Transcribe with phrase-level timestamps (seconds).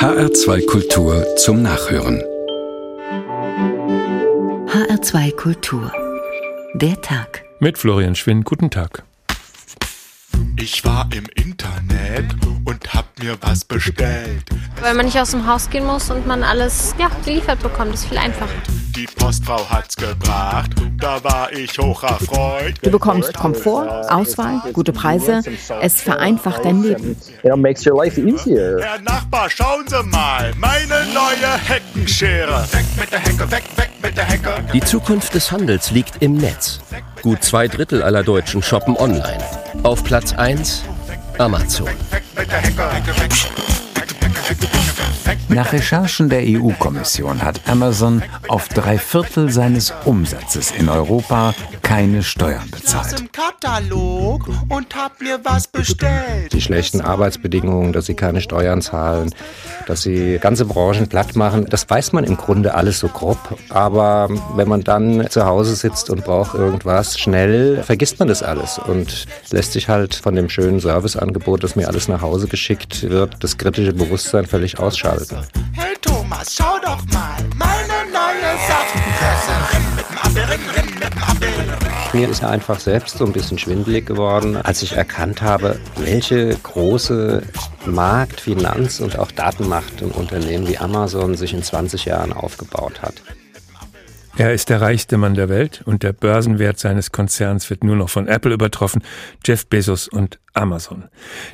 [0.00, 2.22] HR2 Kultur zum Nachhören.
[4.68, 5.92] HR2 Kultur.
[6.74, 7.42] Der Tag.
[7.58, 9.02] Mit Florian Schwinn, guten Tag.
[10.56, 12.26] Ich war im Internet
[12.64, 14.44] und hab mir was bestellt.
[14.80, 17.92] Weil man nicht aus dem Haus gehen muss und man alles ja, geliefert bekommt.
[17.92, 18.54] Das ist viel einfacher.
[18.98, 22.74] Die Postfrau hat's gebracht, da war ich hoch erfreut.
[22.82, 25.40] Du bekommst Komfort, Auswahl, gute Preise.
[25.80, 27.16] Es vereinfacht dein Leben.
[27.44, 28.80] It makes your life easier.
[28.80, 32.64] Herr Nachbar, schauen Sie mal, meine neue Heckenschere.
[32.72, 34.64] Weg mit der Hecke, weg, weg mit der Hecke.
[34.72, 36.80] Die Zukunft des Handels liegt im Netz.
[37.22, 39.44] Gut zwei Drittel aller Deutschen shoppen online.
[39.84, 40.82] Auf Platz 1
[41.38, 41.86] Amazon.
[41.86, 43.30] Weg mit der Hecke, Hecke, weg.
[45.48, 52.70] Nach Recherchen der EU-Kommission hat Amazon auf drei Viertel seines Umsatzes in Europa keine Steuern
[52.70, 53.18] bezahlt.
[53.18, 56.52] im Katalog und hab mir was bestellt.
[56.52, 59.30] die schlechten Arbeitsbedingungen, dass sie keine Steuern zahlen,
[59.86, 61.66] dass sie ganze Branchen platt machen.
[61.68, 63.38] Das weiß man im Grunde alles so grob.
[63.70, 68.78] Aber wenn man dann zu Hause sitzt und braucht irgendwas schnell, vergisst man das alles
[68.78, 73.36] und lässt sich halt von dem schönen Serviceangebot, das mir alles nach Hause geschickt wird,
[73.40, 75.17] das kritische Bewusstsein völlig ausschalten.
[75.72, 79.52] Hey Thomas, schau doch mal, meine neue Saftpresse.
[79.72, 80.44] Rinn mit dem Appel,
[80.76, 81.88] rinn mit dem Appel.
[82.12, 87.42] Mir ist einfach selbst so ein bisschen schwindelig geworden, als ich erkannt habe, welche große
[87.84, 93.20] Markt-, Finanz- und auch Datenmacht ein Unternehmen wie Amazon sich in 20 Jahren aufgebaut hat.
[94.38, 98.08] Er ist der reichste Mann der Welt und der Börsenwert seines Konzerns wird nur noch
[98.08, 99.02] von Apple übertroffen,
[99.44, 101.06] Jeff Bezos und Amazon.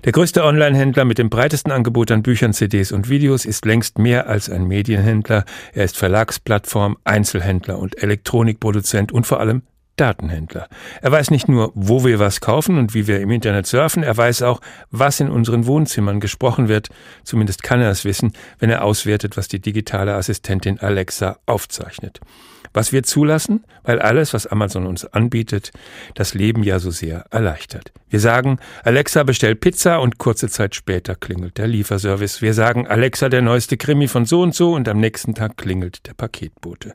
[0.05, 4.29] Der größte Online-Händler mit dem breitesten Angebot an Büchern, CDs und Videos ist längst mehr
[4.29, 5.47] als ein Medienhändler.
[5.73, 9.63] Er ist Verlagsplattform, Einzelhändler und Elektronikproduzent und vor allem
[9.97, 10.69] Datenhändler.
[11.01, 14.15] Er weiß nicht nur, wo wir was kaufen und wie wir im Internet surfen, er
[14.15, 16.91] weiß auch, was in unseren Wohnzimmern gesprochen wird.
[17.23, 22.21] Zumindest kann er es wissen, wenn er auswertet, was die digitale Assistentin Alexa aufzeichnet.
[22.75, 25.71] Was wir zulassen, weil alles, was Amazon uns anbietet,
[26.15, 27.93] das Leben ja so sehr erleichtert.
[28.15, 32.43] Wir sagen, Alexa bestellt Pizza und kurze Zeit später klingelt der Lieferservice.
[32.43, 36.07] Wir sagen, Alexa der neueste Krimi von so und so und am nächsten Tag klingelt
[36.07, 36.95] der Paketbote.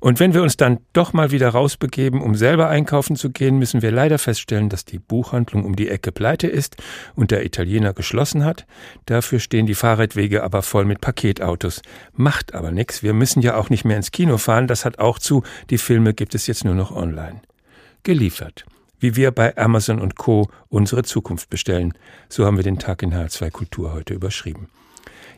[0.00, 3.82] Und wenn wir uns dann doch mal wieder rausbegeben, um selber einkaufen zu gehen, müssen
[3.82, 6.76] wir leider feststellen, dass die Buchhandlung um die Ecke pleite ist
[7.14, 8.66] und der Italiener geschlossen hat.
[9.06, 11.82] Dafür stehen die Fahrradwege aber voll mit Paketautos.
[12.14, 13.02] Macht aber nichts.
[13.02, 14.66] Wir müssen ja auch nicht mehr ins Kino fahren.
[14.66, 15.44] Das hat auch zu.
[15.70, 17.40] Die Filme gibt es jetzt nur noch online.
[18.02, 18.66] Geliefert.
[19.00, 20.50] Wie wir bei Amazon und Co.
[20.68, 21.94] unsere Zukunft bestellen.
[22.28, 24.68] So haben wir den Tag in H2 Kultur heute überschrieben.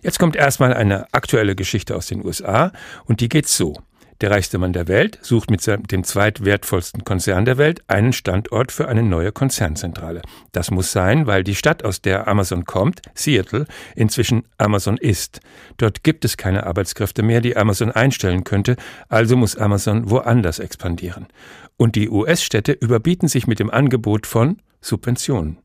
[0.03, 2.73] Jetzt kommt erstmal eine aktuelle Geschichte aus den USA
[3.05, 3.77] und die geht so.
[4.21, 8.87] Der reichste Mann der Welt sucht mit dem zweitwertvollsten Konzern der Welt einen Standort für
[8.87, 10.21] eine neue Konzernzentrale.
[10.53, 13.67] Das muss sein, weil die Stadt, aus der Amazon kommt, Seattle,
[13.97, 15.41] inzwischen Amazon ist.
[15.79, 18.77] Dort gibt es keine Arbeitskräfte mehr, die Amazon einstellen könnte,
[19.09, 21.27] also muss Amazon woanders expandieren.
[21.79, 25.57] Und die US-Städte überbieten sich mit dem Angebot von Subventionen.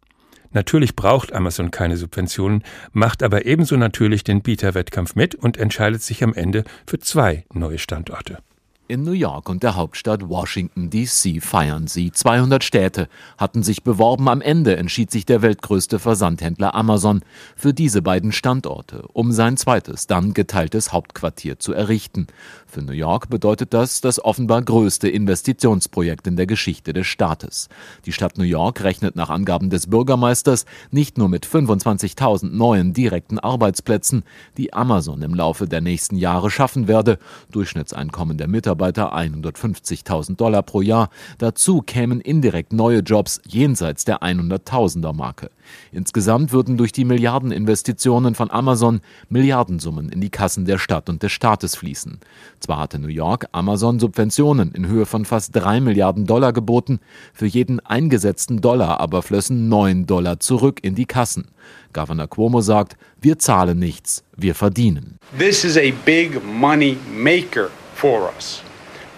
[0.56, 6.24] Natürlich braucht Amazon keine Subventionen, macht aber ebenso natürlich den Bieterwettkampf mit und entscheidet sich
[6.24, 8.38] am Ende für zwei neue Standorte.
[8.88, 11.40] In New York und der Hauptstadt Washington, D.C.
[11.40, 12.12] feiern sie.
[12.12, 14.30] 200 Städte hatten sich beworben.
[14.30, 17.22] Am Ende entschied sich der weltgrößte Versandhändler Amazon
[17.56, 22.28] für diese beiden Standorte, um sein zweites, dann geteiltes Hauptquartier zu errichten.
[22.68, 27.70] Für New York bedeutet das das offenbar größte Investitionsprojekt in der Geschichte des Staates.
[28.06, 33.40] Die Stadt New York rechnet nach Angaben des Bürgermeisters nicht nur mit 25.000 neuen direkten
[33.40, 34.24] Arbeitsplätzen,
[34.58, 37.18] die Amazon im Laufe der nächsten Jahre schaffen werde.
[37.50, 41.10] Durchschnittseinkommen der Mitarbeiter 150.000 Dollar pro Jahr.
[41.38, 45.50] Dazu kämen indirekt neue Jobs jenseits der 100.000er Marke.
[45.92, 51.32] Insgesamt würden durch die Milliardeninvestitionen von Amazon Milliardensummen in die Kassen der Stadt und des
[51.32, 52.20] Staates fließen.
[52.60, 57.00] Zwar hatte New York Amazon Subventionen in Höhe von fast 3 Milliarden Dollar geboten,
[57.34, 61.48] für jeden eingesetzten Dollar aber flössen 9 Dollar zurück in die Kassen.
[61.94, 65.18] Governor Cuomo sagt, wir zahlen nichts, wir verdienen.
[65.38, 68.62] This is a big money maker for us.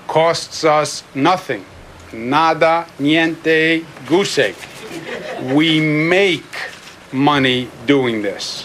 [0.08, 1.66] Costs us nothing.
[2.14, 4.56] Nada, niente, goose egg.
[5.54, 6.77] We make.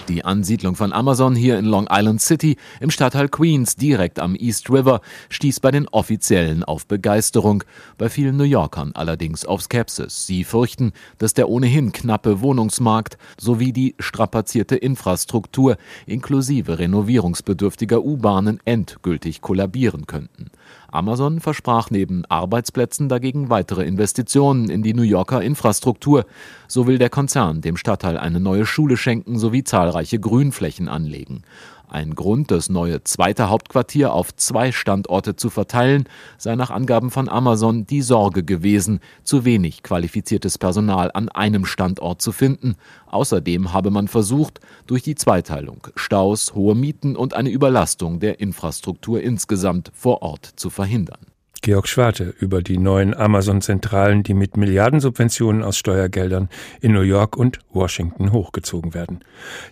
[0.09, 4.69] Die Ansiedlung von Amazon hier in Long Island City im Stadtteil Queens direkt am East
[4.69, 7.63] River stieß bei den Offiziellen auf Begeisterung,
[7.99, 10.27] bei vielen New Yorkern allerdings auf Skepsis.
[10.27, 19.41] Sie fürchten, dass der ohnehin knappe Wohnungsmarkt sowie die strapazierte Infrastruktur inklusive renovierungsbedürftiger U-Bahnen endgültig
[19.41, 20.51] kollabieren könnten.
[20.93, 26.27] Amazon versprach neben Arbeitsplätzen dagegen weitere Investitionen in die New Yorker Infrastruktur.
[26.69, 31.43] So will der Konzern dem Stadtteil eine neue Schule schenken sowie zahlreiche Grünflächen anlegen.
[31.89, 36.05] Ein Grund, das neue zweite Hauptquartier auf zwei Standorte zu verteilen,
[36.39, 42.23] sei nach Angaben von Amazon die Sorge gewesen, zu wenig qualifiziertes Personal an einem Standort
[42.23, 42.77] zu finden.
[43.07, 49.21] Außerdem habe man versucht, durch die Zweiteilung Staus, hohe Mieten und eine Überlastung der Infrastruktur
[49.21, 51.32] insgesamt vor Ort zu verhindern.
[51.63, 56.49] Georg Schwarte über die neuen Amazon-Zentralen, die mit Milliardensubventionen aus Steuergeldern
[56.81, 59.21] in New York und Washington hochgezogen werden.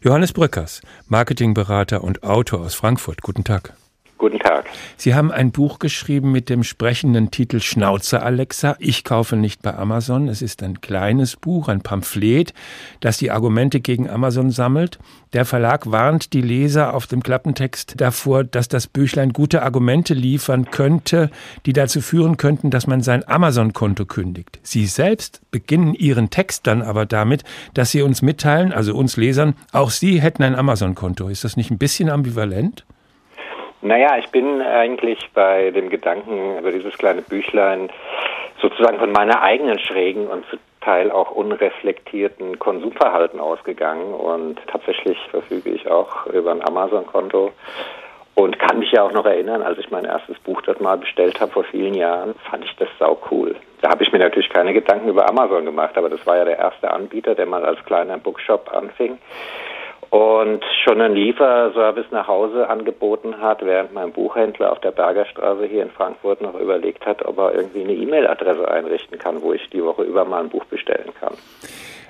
[0.00, 3.22] Johannes Brückers, Marketingberater und Autor aus Frankfurt.
[3.22, 3.74] Guten Tag.
[4.20, 4.68] Guten Tag.
[4.98, 8.76] Sie haben ein Buch geschrieben mit dem sprechenden Titel Schnauze Alexa.
[8.78, 10.28] Ich kaufe nicht bei Amazon.
[10.28, 12.52] Es ist ein kleines Buch, ein Pamphlet,
[13.00, 14.98] das die Argumente gegen Amazon sammelt.
[15.32, 20.70] Der Verlag warnt die Leser auf dem Klappentext davor, dass das Büchlein gute Argumente liefern
[20.70, 21.30] könnte,
[21.64, 24.60] die dazu führen könnten, dass man sein Amazon-Konto kündigt.
[24.62, 29.54] Sie selbst beginnen Ihren Text dann aber damit, dass Sie uns mitteilen, also uns Lesern,
[29.72, 31.28] auch Sie hätten ein Amazon-Konto.
[31.28, 32.84] Ist das nicht ein bisschen ambivalent?
[33.82, 37.90] Naja, ich bin eigentlich bei dem Gedanken über dieses kleine Büchlein
[38.60, 45.70] sozusagen von meiner eigenen schrägen und zu Teil auch unreflektierten Konsumverhalten ausgegangen und tatsächlich verfüge
[45.70, 47.52] ich auch über ein Amazon-Konto
[48.34, 51.40] und kann mich ja auch noch erinnern, als ich mein erstes Buch dort mal bestellt
[51.40, 53.54] habe vor vielen Jahren, fand ich das sau cool.
[53.82, 56.58] Da habe ich mir natürlich keine Gedanken über Amazon gemacht, aber das war ja der
[56.58, 59.18] erste Anbieter, der mal als kleiner Bookshop anfing
[60.10, 65.84] und schon einen Lieferservice nach Hause angeboten hat, während mein Buchhändler auf der Bergerstraße hier
[65.84, 69.82] in Frankfurt noch überlegt hat, ob er irgendwie eine E-Mail-Adresse einrichten kann, wo ich die
[69.84, 71.34] Woche über mal ein Buch bestellen kann.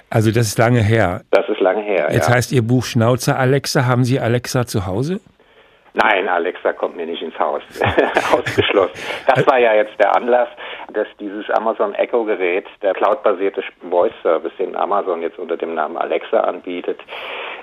[0.09, 1.21] Also das ist lange her.
[1.31, 2.09] Das ist lange her.
[2.11, 2.35] Jetzt ja.
[2.35, 3.87] heißt Ihr Buch Schnauzer Alexa.
[3.87, 5.21] Haben Sie Alexa zu Hause?
[5.95, 7.63] Nein, Alexa kommt mir nicht ins Haus.
[8.33, 8.95] Ausgeschlossen.
[9.27, 10.49] Das war ja jetzt der Anlass,
[10.93, 15.97] dass dieses Amazon Echo Gerät, der cloudbasierte Voice Service, den Amazon jetzt unter dem Namen
[15.97, 16.99] Alexa anbietet,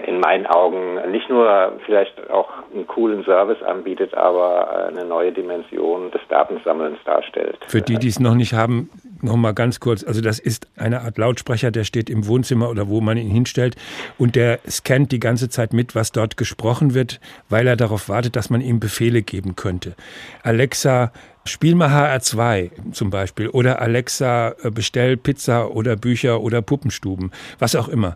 [0.05, 6.11] in meinen Augen nicht nur vielleicht auch einen coolen Service anbietet, aber eine neue Dimension
[6.11, 7.57] des Datensammelns darstellt.
[7.67, 8.89] Für die, die es noch nicht haben,
[9.21, 10.03] noch mal ganz kurz.
[10.03, 13.75] Also das ist eine Art Lautsprecher, der steht im Wohnzimmer oder wo man ihn hinstellt
[14.17, 17.19] und der scannt die ganze Zeit mit, was dort gesprochen wird,
[17.49, 19.95] weil er darauf wartet, dass man ihm Befehle geben könnte.
[20.43, 21.11] Alexa,
[21.49, 27.75] spiel mal HR2 zum Beispiel oder Alexa, äh, bestell Pizza oder Bücher oder Puppenstuben, was
[27.75, 28.15] auch immer.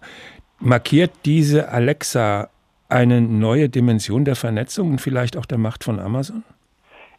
[0.60, 2.50] Markiert diese Alexa
[2.90, 6.44] eine neue Dimension der Vernetzung und vielleicht auch der Macht von Amazon?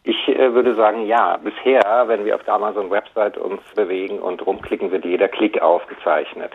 [0.05, 1.38] Ich äh, würde sagen, ja.
[1.38, 6.53] Bisher, wenn wir auf der Amazon-Website uns bewegen und rumklicken, wird jeder Klick aufgezeichnet.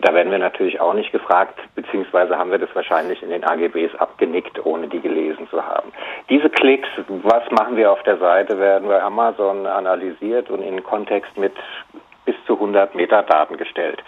[0.00, 3.94] Da werden wir natürlich auch nicht gefragt, beziehungsweise haben wir das wahrscheinlich in den AGBs
[3.96, 5.92] abgenickt, ohne die gelesen zu haben.
[6.28, 11.36] Diese Klicks, was machen wir auf der Seite, werden bei Amazon analysiert und in Kontext
[11.36, 11.54] mit
[12.24, 14.02] bis zu 100 Metadaten gestellt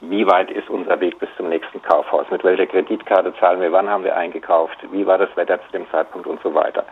[0.00, 3.88] wie weit ist unser Weg bis zum nächsten Kaufhaus, mit welcher Kreditkarte zahlen wir, wann
[3.88, 6.84] haben wir eingekauft, wie war das Wetter zu dem Zeitpunkt und so weiter.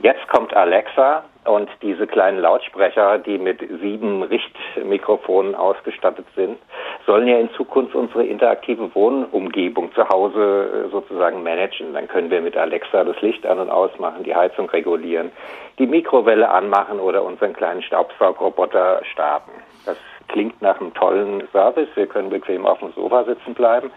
[0.00, 6.58] Jetzt kommt Alexa und diese kleinen Lautsprecher, die mit sieben Richtmikrofonen ausgestattet sind,
[7.06, 11.94] sollen ja in Zukunft unsere interaktive Wohnumgebung zu Hause äh, sozusagen managen.
[11.94, 15.30] Dann können wir mit Alexa das Licht an und ausmachen, die Heizung regulieren,
[15.78, 19.52] die Mikrowelle anmachen oder unseren kleinen Staubsaugroboter starten.
[19.86, 19.96] Das
[20.28, 21.88] klingt nach einem tollen Service.
[21.94, 23.90] Wir können bequem auf dem Sofa sitzen bleiben.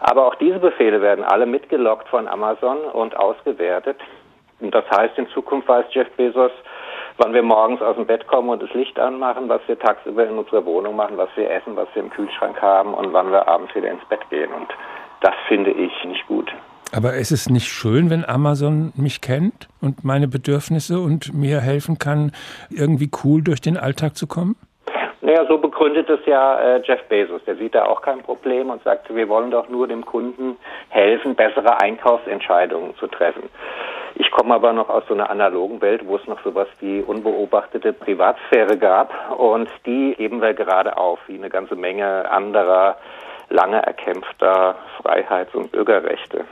[0.00, 3.96] Aber auch diese Befehle werden alle mitgelockt von Amazon und ausgewertet.
[4.60, 6.52] Und das heißt, in Zukunft weiß Jeff Bezos,
[7.16, 10.38] wann wir morgens aus dem Bett kommen und das Licht anmachen, was wir tagsüber in
[10.38, 13.74] unserer Wohnung machen, was wir essen, was wir im Kühlschrank haben und wann wir abends
[13.74, 14.52] wieder ins Bett gehen.
[14.52, 14.68] Und
[15.20, 16.52] das finde ich nicht gut.
[16.92, 21.98] Aber ist es nicht schön, wenn Amazon mich kennt und meine Bedürfnisse und mir helfen
[21.98, 22.32] kann,
[22.70, 24.56] irgendwie cool durch den Alltag zu kommen?
[25.20, 27.42] Naja, so begründet es ja äh, Jeff Bezos.
[27.44, 30.56] Der sieht da auch kein Problem und sagt, wir wollen doch nur dem Kunden
[30.90, 33.50] helfen, bessere Einkaufsentscheidungen zu treffen.
[34.14, 37.92] Ich komme aber noch aus so einer analogen Welt, wo es noch sowas wie unbeobachtete
[37.92, 42.96] Privatsphäre gab und die geben wir gerade auf, wie eine ganze Menge anderer
[43.48, 46.44] lange erkämpfter Freiheits- und Bürgerrechte.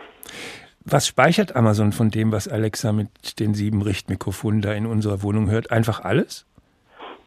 [0.85, 5.51] Was speichert Amazon von dem, was Alexa mit den sieben Richtmikrofonen da in unserer Wohnung
[5.51, 5.73] hört?
[5.73, 6.47] Einfach alles?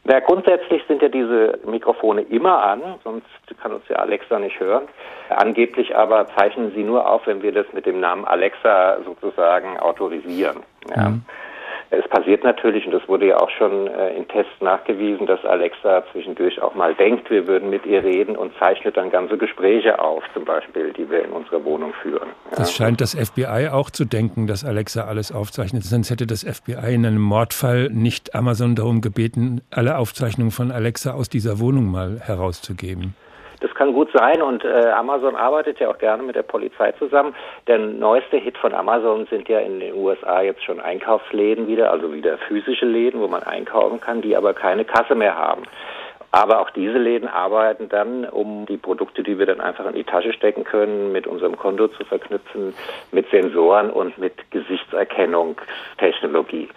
[0.09, 3.27] Ja, grundsätzlich sind ja diese Mikrofone immer an, sonst
[3.61, 4.87] kann uns ja Alexa nicht hören.
[5.29, 10.63] Angeblich aber zeichnen sie nur auf, wenn wir das mit dem Namen Alexa sozusagen autorisieren.
[10.95, 11.09] Ja.
[11.09, 11.21] Mhm.
[11.91, 16.03] Es passiert natürlich, und das wurde ja auch schon äh, in Tests nachgewiesen, dass Alexa
[16.11, 20.23] zwischendurch auch mal denkt, wir würden mit ihr reden und zeichnet dann ganze Gespräche auf,
[20.33, 22.29] zum Beispiel, die wir in unserer Wohnung führen.
[22.55, 25.83] Das scheint das FBI auch zu denken, dass Alexa alles aufzeichnet.
[25.83, 31.13] Sonst hätte das FBI in einem Mordfall nicht Amazon darum gebeten, alle Aufzeichnungen von Alexa
[31.13, 33.15] aus dieser Wohnung mal herauszugeben.
[33.61, 37.35] Das kann gut sein und äh, Amazon arbeitet ja auch gerne mit der Polizei zusammen.
[37.67, 42.13] Der neueste Hit von Amazon sind ja in den USA jetzt schon Einkaufsläden wieder, also
[42.13, 45.63] wieder physische Läden, wo man einkaufen kann, die aber keine Kasse mehr haben.
[46.31, 50.03] Aber auch diese Läden arbeiten dann, um die Produkte, die wir dann einfach in die
[50.03, 52.75] Tasche stecken können, mit unserem Konto zu verknüpfen,
[53.11, 56.69] mit Sensoren und mit Gesichtserkennungstechnologie.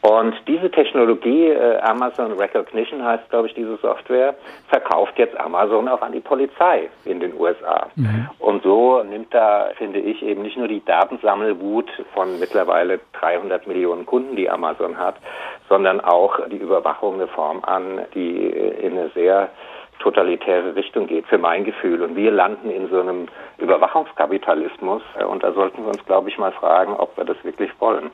[0.00, 4.34] Und diese Technologie, äh, Amazon Recognition heißt, glaube ich, diese Software,
[4.68, 7.88] verkauft jetzt Amazon auch an die Polizei in den USA.
[7.96, 8.28] Mhm.
[8.38, 14.06] Und so nimmt da, finde ich, eben nicht nur die Datensammelwut von mittlerweile 300 Millionen
[14.06, 15.16] Kunden, die Amazon hat,
[15.68, 19.50] sondern auch die Überwachung eine Form an, die in eine sehr
[19.98, 22.02] totalitäre Richtung geht, für mein Gefühl.
[22.02, 23.26] Und wir landen in so einem
[23.58, 25.02] Überwachungskapitalismus.
[25.28, 28.10] Und da sollten wir uns, glaube ich, mal fragen, ob wir das wirklich wollen.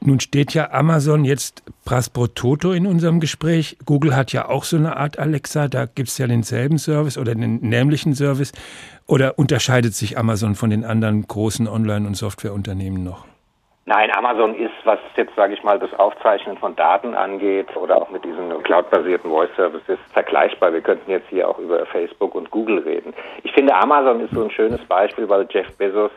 [0.00, 3.76] Nun steht ja Amazon jetzt pro toto in unserem Gespräch.
[3.84, 7.34] Google hat ja auch so eine Art Alexa, da gibt es ja denselben Service oder
[7.34, 8.52] den nämlichen Service.
[9.06, 13.24] Oder unterscheidet sich Amazon von den anderen großen Online- und Softwareunternehmen noch?
[13.86, 18.10] Nein, Amazon ist, was jetzt, sage ich mal, das Aufzeichnen von Daten angeht oder auch
[18.10, 20.74] mit diesen cloud-basierten Voice-Services vergleichbar.
[20.74, 23.14] Wir könnten jetzt hier auch über Facebook und Google reden.
[23.44, 26.10] Ich finde, Amazon ist so ein schönes Beispiel, weil Jeff Bezos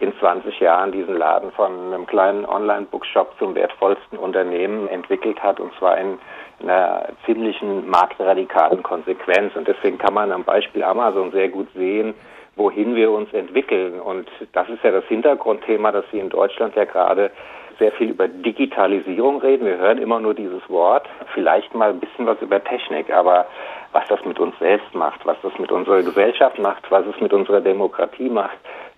[0.00, 5.72] in 20 Jahren diesen Laden von einem kleinen Online-Bookshop zum wertvollsten Unternehmen entwickelt hat und
[5.78, 6.18] zwar in
[6.62, 9.54] einer ziemlichen marktradikalen Konsequenz.
[9.56, 12.14] Und deswegen kann man am Beispiel Amazon sehr gut sehen,
[12.56, 14.00] wohin wir uns entwickeln.
[14.00, 17.30] Und das ist ja das Hintergrundthema, dass Sie in Deutschland ja gerade
[17.78, 19.66] sehr viel über Digitalisierung reden.
[19.66, 23.46] Wir hören immer nur dieses Wort, vielleicht mal ein bisschen was über Technik, aber
[23.92, 27.32] was das mit uns selbst macht, was das mit unserer Gesellschaft macht, was es mit
[27.32, 28.56] unserer Demokratie macht,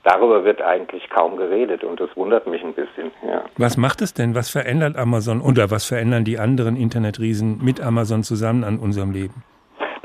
[0.09, 3.11] darüber wird eigentlich kaum geredet und das wundert mich ein bisschen.
[3.27, 3.45] Ja.
[3.57, 4.35] Was macht es denn?
[4.35, 9.45] Was verändert Amazon oder was verändern die anderen Internetriesen mit Amazon zusammen an unserem Leben?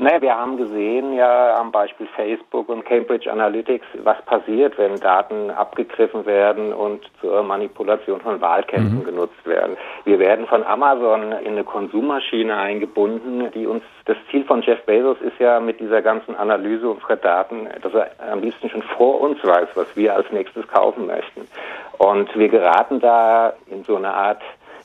[0.04, 5.50] Naja, wir haben gesehen ja am Beispiel Facebook und Cambridge Analytics, was passiert, wenn Daten
[5.50, 9.04] abgegriffen werden und zur Manipulation von Wahlkämpfen mhm.
[9.04, 9.78] genutzt werden.
[10.04, 15.16] Wir werden von Amazon in eine Konsummaschine eingebunden, die uns, das Ziel von Jeff Bezos
[15.22, 19.42] ist ja mit dieser ganzen Analyse unserer Daten, dass er am liebsten schon vor uns
[19.42, 21.48] weiß, was wir als nächstes kaufen möchten.
[21.96, 24.42] Und wir geraten da in so eine Art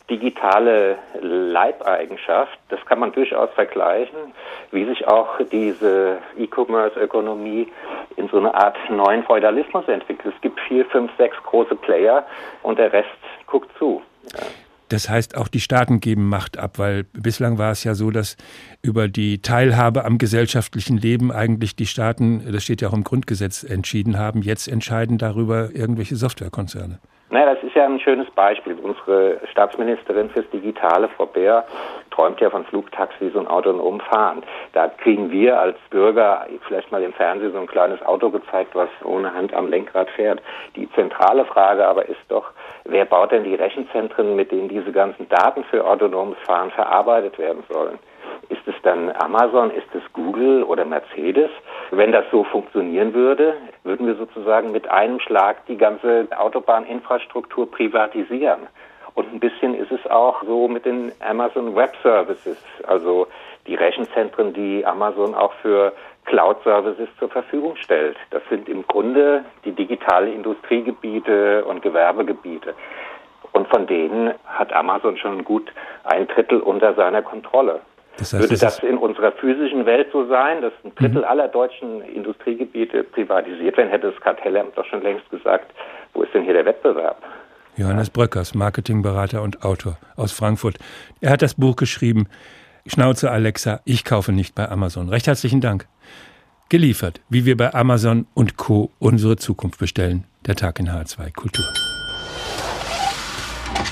[0.10, 4.34] digitale Leibeigenschaft, das kann man durchaus vergleichen,
[4.72, 7.68] wie sich auch diese E-Commerce-Ökonomie
[8.16, 10.34] in so eine Art neuen Feudalismus entwickelt.
[10.36, 12.25] Es gibt vier, fünf, sechs große Player
[12.63, 13.10] und der Rest
[13.48, 14.01] guckt zu.
[14.34, 14.46] Ja.
[14.89, 18.38] Das heißt, auch die Staaten geben Macht ab, weil bislang war es ja so, dass
[18.82, 23.63] über die Teilhabe am gesellschaftlichen Leben eigentlich die Staaten, das steht ja auch im Grundgesetz,
[23.63, 24.42] entschieden haben.
[24.42, 27.00] Jetzt entscheiden darüber irgendwelche Softwarekonzerne.
[27.31, 28.75] Naja, das ist ja ein schönes Beispiel.
[28.81, 31.63] Unsere Staatsministerin fürs Digitale, Frau Beer,
[32.09, 34.41] träumt ja von Flugtaxis und autonomem Fahren.
[34.74, 38.89] Da kriegen wir als Bürger vielleicht mal im Fernsehen so ein kleines Auto gezeigt, was
[39.03, 40.41] ohne Hand am Lenkrad fährt.
[40.75, 42.51] Die zentrale Frage aber ist doch,
[42.86, 47.63] wer baut denn die Rechenzentren, mit denen diese ganzen Daten für autonomes Fahren verarbeitet werden
[47.69, 48.00] sollen?
[48.50, 51.51] Ist es dann Amazon, ist es Google oder Mercedes?
[51.91, 58.68] Wenn das so funktionieren würde, würden wir sozusagen mit einem Schlag die ganze Autobahninfrastruktur privatisieren.
[59.13, 63.27] Und ein bisschen ist es auch so mit den Amazon Web Services, also
[63.68, 65.94] die Rechenzentren, die Amazon auch für
[66.25, 68.18] Cloud Services zur Verfügung stellt.
[68.32, 72.74] Das sind im Grunde die digitale Industriegebiete und Gewerbegebiete.
[73.51, 75.72] Und von denen hat Amazon schon gut
[76.03, 77.82] ein Drittel unter seiner Kontrolle.
[78.18, 81.28] Das heißt, Würde das in unserer physischen Welt so sein, dass ein Drittel mhm.
[81.28, 85.72] aller deutschen Industriegebiete privatisiert werden, hätte das Kartellamt doch schon längst gesagt,
[86.13, 87.22] wo ist denn hier der Wettbewerb?
[87.78, 90.78] Johannes Bröckers, Marketingberater und Autor aus Frankfurt.
[91.22, 92.28] Er hat das Buch geschrieben,
[92.86, 95.10] Schnauze Alexa, ich kaufe nicht bei Amazon.
[95.10, 95.88] Recht herzlichen Dank.
[96.70, 98.92] Geliefert, wie wir bei Amazon und Co.
[99.00, 100.25] unsere Zukunft bestellen.
[100.46, 101.66] Der Tag in H2 Kultur.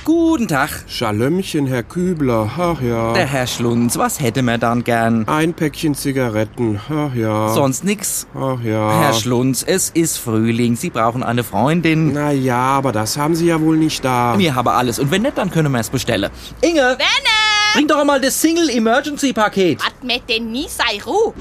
[0.08, 0.70] Guten Tag.
[0.88, 2.50] Schalömmchen, Herr Kübler.
[2.58, 3.12] Ach ja.
[3.12, 5.28] Der Herr Schlunz, was hätte man dann gern?
[5.28, 6.80] Ein Päckchen Zigaretten.
[6.90, 7.50] Ach ja.
[7.50, 8.26] Sonst nix?
[8.34, 9.02] Ach ja.
[9.02, 10.78] Herr Schlunz, es ist Frühling.
[10.78, 12.14] Sie brauchen eine Freundin.
[12.14, 14.36] Na ja, aber das haben Sie ja wohl nicht da.
[14.40, 14.98] Wir haben alles.
[14.98, 16.32] Und wenn nicht, dann können wir es bestellen.
[16.62, 16.80] Inge!
[16.80, 17.74] Werner!
[17.74, 19.84] Bring doch mal das Single Emergency Paket.
[19.84, 21.34] Hat mir denn nie sei Ruhe?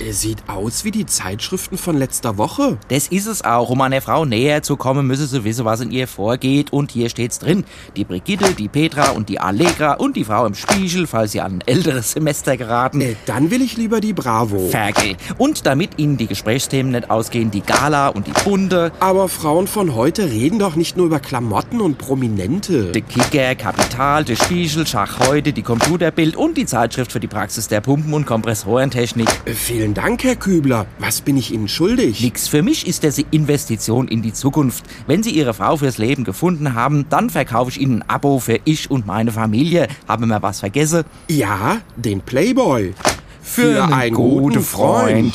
[0.00, 2.78] Er sieht aus wie die Zeitschriften von letzter Woche.
[2.88, 3.70] Das ist es auch.
[3.70, 6.72] Um einer Frau näher zu kommen, müsse sie wissen, was in ihr vorgeht.
[6.72, 7.64] Und hier steht's drin.
[7.94, 11.58] Die Brigitte, die Petra und die Allegra und die Frau im Spiegel, falls sie an
[11.58, 13.00] ein älteres Semester geraten.
[13.00, 14.68] Äh, dann will ich lieber die Bravo.
[14.68, 15.16] Ferkel.
[15.38, 18.90] Und damit Ihnen die Gesprächsthemen nicht ausgehen, die Gala und die Bunte.
[18.98, 22.90] Aber Frauen von heute reden doch nicht nur über Klamotten und Prominente.
[22.90, 27.68] Der Kicker, Kapital, der Spiegel, Schach heute, die Computerbild und die Zeitschrift für die Praxis
[27.68, 29.28] der Pumpen- und Kompressorentechnik.
[29.44, 29.54] Äh,
[29.84, 30.86] Vielen Dank, Herr Kübler.
[30.98, 32.22] Was bin ich Ihnen schuldig?
[32.22, 32.48] Nix.
[32.48, 34.82] Für mich ist das eine Investition in die Zukunft.
[35.06, 38.58] Wenn Sie Ihre Frau fürs Leben gefunden haben, dann verkaufe ich Ihnen ein Abo für
[38.64, 39.88] ich und meine Familie.
[40.08, 41.04] Haben wir was vergessen?
[41.28, 42.94] Ja, den Playboy.
[43.42, 45.34] Für, einen guten Freund.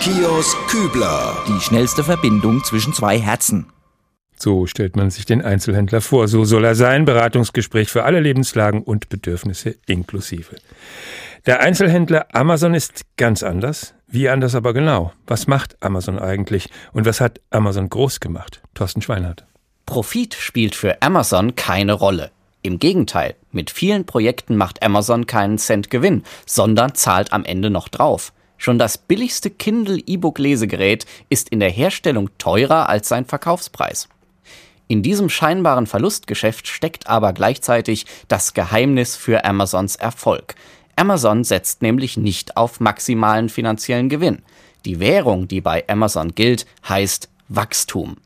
[0.00, 1.36] Kiosk Kübler.
[1.46, 3.66] Die schnellste Verbindung zwischen zwei Herzen.
[4.34, 6.26] So stellt man sich den Einzelhändler vor.
[6.26, 7.04] So soll er sein.
[7.04, 10.56] Beratungsgespräch für alle Lebenslagen und Bedürfnisse inklusive.
[11.44, 13.94] Der Einzelhändler Amazon ist ganz anders.
[14.06, 15.12] Wie anders aber genau?
[15.26, 16.70] Was macht Amazon eigentlich?
[16.92, 18.62] Und was hat Amazon groß gemacht?
[18.74, 19.44] Thorsten Schweinhardt.
[19.84, 22.30] Profit spielt für Amazon keine Rolle.
[22.62, 27.88] Im Gegenteil, mit vielen Projekten macht Amazon keinen Cent Gewinn, sondern zahlt am Ende noch
[27.88, 28.32] drauf.
[28.56, 34.08] Schon das billigste Kindle E-Book Lesegerät ist in der Herstellung teurer als sein Verkaufspreis.
[34.86, 40.54] In diesem scheinbaren Verlustgeschäft steckt aber gleichzeitig das Geheimnis für Amazons Erfolg.
[40.96, 44.42] Amazon setzt nämlich nicht auf maximalen finanziellen Gewinn.
[44.84, 48.16] Die Währung, die bei Amazon gilt, heißt Wachstum.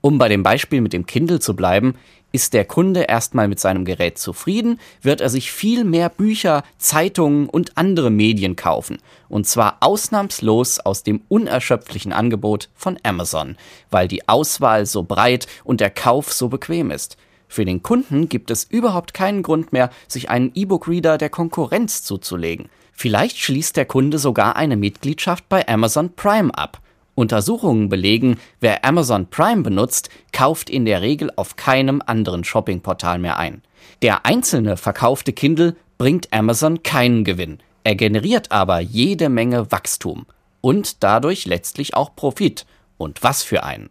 [0.00, 1.94] Um bei dem Beispiel mit dem Kindle zu bleiben,
[2.32, 7.48] ist der Kunde erstmal mit seinem Gerät zufrieden, wird er sich viel mehr Bücher, Zeitungen
[7.48, 8.98] und andere Medien kaufen.
[9.28, 13.56] Und zwar ausnahmslos aus dem unerschöpflichen Angebot von Amazon,
[13.90, 17.16] weil die Auswahl so breit und der Kauf so bequem ist.
[17.52, 22.70] Für den Kunden gibt es überhaupt keinen Grund mehr, sich einen E-Book-Reader der Konkurrenz zuzulegen.
[22.92, 26.80] Vielleicht schließt der Kunde sogar eine Mitgliedschaft bei Amazon Prime ab.
[27.14, 33.36] Untersuchungen belegen, wer Amazon Prime benutzt, kauft in der Regel auf keinem anderen Shoppingportal mehr
[33.36, 33.60] ein.
[34.00, 37.58] Der einzelne verkaufte Kindle bringt Amazon keinen Gewinn.
[37.84, 40.24] Er generiert aber jede Menge Wachstum
[40.62, 42.64] und dadurch letztlich auch Profit.
[42.96, 43.90] Und was für einen.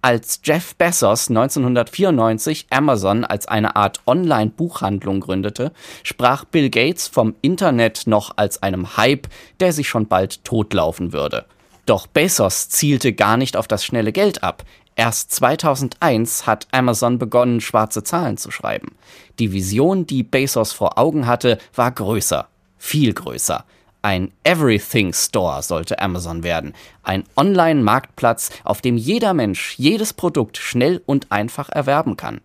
[0.00, 5.72] Als Jeff Bezos 1994 Amazon als eine Art Online-Buchhandlung gründete,
[6.04, 9.26] sprach Bill Gates vom Internet noch als einem Hype,
[9.58, 11.46] der sich schon bald totlaufen würde.
[11.84, 14.62] Doch Bezos zielte gar nicht auf das schnelle Geld ab.
[14.94, 18.94] Erst 2001 hat Amazon begonnen, schwarze Zahlen zu schreiben.
[19.40, 23.64] Die Vision, die Bezos vor Augen hatte, war größer, viel größer.
[24.02, 26.72] Ein Everything Store sollte Amazon werden.
[27.02, 32.40] Ein Online-Marktplatz, auf dem jeder Mensch jedes Produkt schnell und einfach erwerben kann.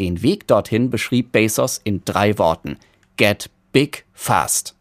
[0.00, 2.78] Den Weg dorthin beschrieb Bezos in drei Worten.
[3.16, 4.74] Get big fast.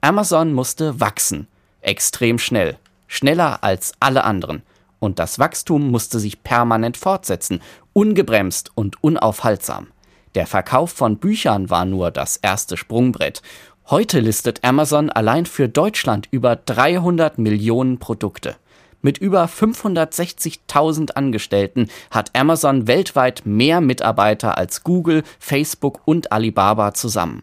[0.00, 1.48] Amazon musste wachsen.
[1.80, 2.76] Extrem schnell.
[3.06, 4.62] Schneller als alle anderen.
[5.00, 7.62] Und das Wachstum musste sich permanent fortsetzen.
[7.94, 9.88] Ungebremst und unaufhaltsam.
[10.34, 13.42] Der Verkauf von Büchern war nur das erste Sprungbrett.
[13.90, 18.56] Heute listet Amazon allein für Deutschland über 300 Millionen Produkte.
[19.00, 27.42] Mit über 560.000 Angestellten hat Amazon weltweit mehr Mitarbeiter als Google, Facebook und Alibaba zusammen.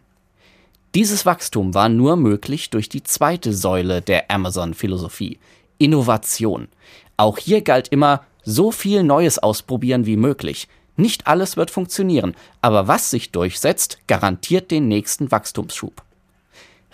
[0.94, 5.40] Dieses Wachstum war nur möglich durch die zweite Säule der Amazon-Philosophie,
[5.78, 6.68] Innovation.
[7.16, 10.68] Auch hier galt immer, so viel Neues ausprobieren wie möglich.
[10.94, 16.05] Nicht alles wird funktionieren, aber was sich durchsetzt, garantiert den nächsten Wachstumsschub.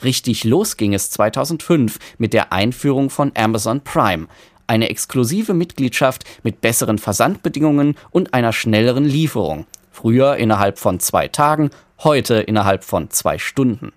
[0.05, 4.27] Richtig los ging es 2005 mit der Einführung von Amazon Prime,
[4.67, 9.67] eine exklusive Mitgliedschaft mit besseren Versandbedingungen und einer schnelleren Lieferung.
[9.91, 11.71] Früher innerhalb von zwei Tagen,
[12.03, 13.93] heute innerhalb von zwei Stunden.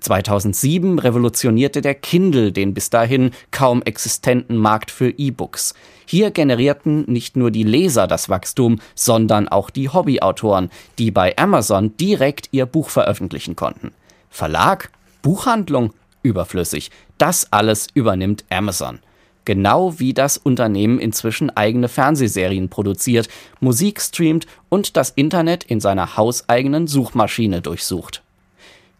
[0.00, 5.74] 2007 revolutionierte der Kindle den bis dahin kaum existenten Markt für E-Books.
[6.06, 11.96] Hier generierten nicht nur die Leser das Wachstum, sondern auch die Hobbyautoren, die bei Amazon
[11.96, 13.92] direkt ihr Buch veröffentlichen konnten.
[14.28, 14.90] Verlag
[15.22, 16.90] Buchhandlung überflüssig.
[17.18, 18.98] Das alles übernimmt Amazon.
[19.44, 23.28] Genau wie das Unternehmen inzwischen eigene Fernsehserien produziert,
[23.60, 28.22] Musik streamt und das Internet in seiner hauseigenen Suchmaschine durchsucht.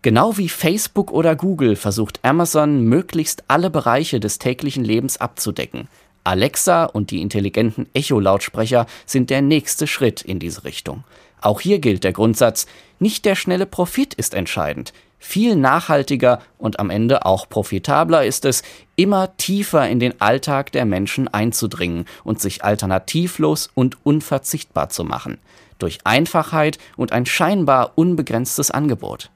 [0.02, 5.87] Genau wie Facebook oder Google versucht Amazon möglichst alle Bereiche des täglichen Lebens abzudecken.
[6.24, 11.04] Alexa und die intelligenten Echo-Lautsprecher sind der nächste Schritt in diese Richtung.
[11.40, 12.66] Auch hier gilt der Grundsatz,
[12.98, 18.62] nicht der schnelle Profit ist entscheidend, viel nachhaltiger und am Ende auch profitabler ist es,
[18.96, 25.38] immer tiefer in den Alltag der Menschen einzudringen und sich alternativlos und unverzichtbar zu machen.
[25.78, 29.30] Durch Einfachheit und ein scheinbar unbegrenztes Angebot.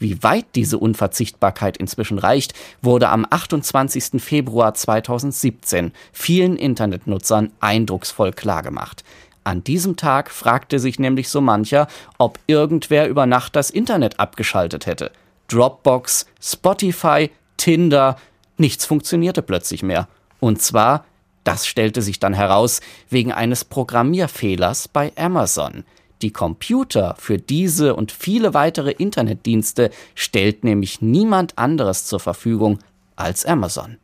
[0.00, 4.20] Wie weit diese Unverzichtbarkeit inzwischen reicht, wurde am 28.
[4.22, 9.04] Februar 2017 vielen Internetnutzern eindrucksvoll klargemacht.
[9.44, 14.86] An diesem Tag fragte sich nämlich so mancher, ob irgendwer über Nacht das Internet abgeschaltet
[14.86, 15.10] hätte.
[15.48, 18.16] Dropbox, Spotify, Tinder,
[18.56, 20.08] nichts funktionierte plötzlich mehr.
[20.40, 21.04] Und zwar,
[21.44, 25.84] das stellte sich dann heraus, wegen eines Programmierfehlers bei Amazon.
[26.22, 32.78] Die Computer für diese und viele weitere Internetdienste stellt nämlich niemand anderes zur Verfügung
[33.16, 33.98] als Amazon.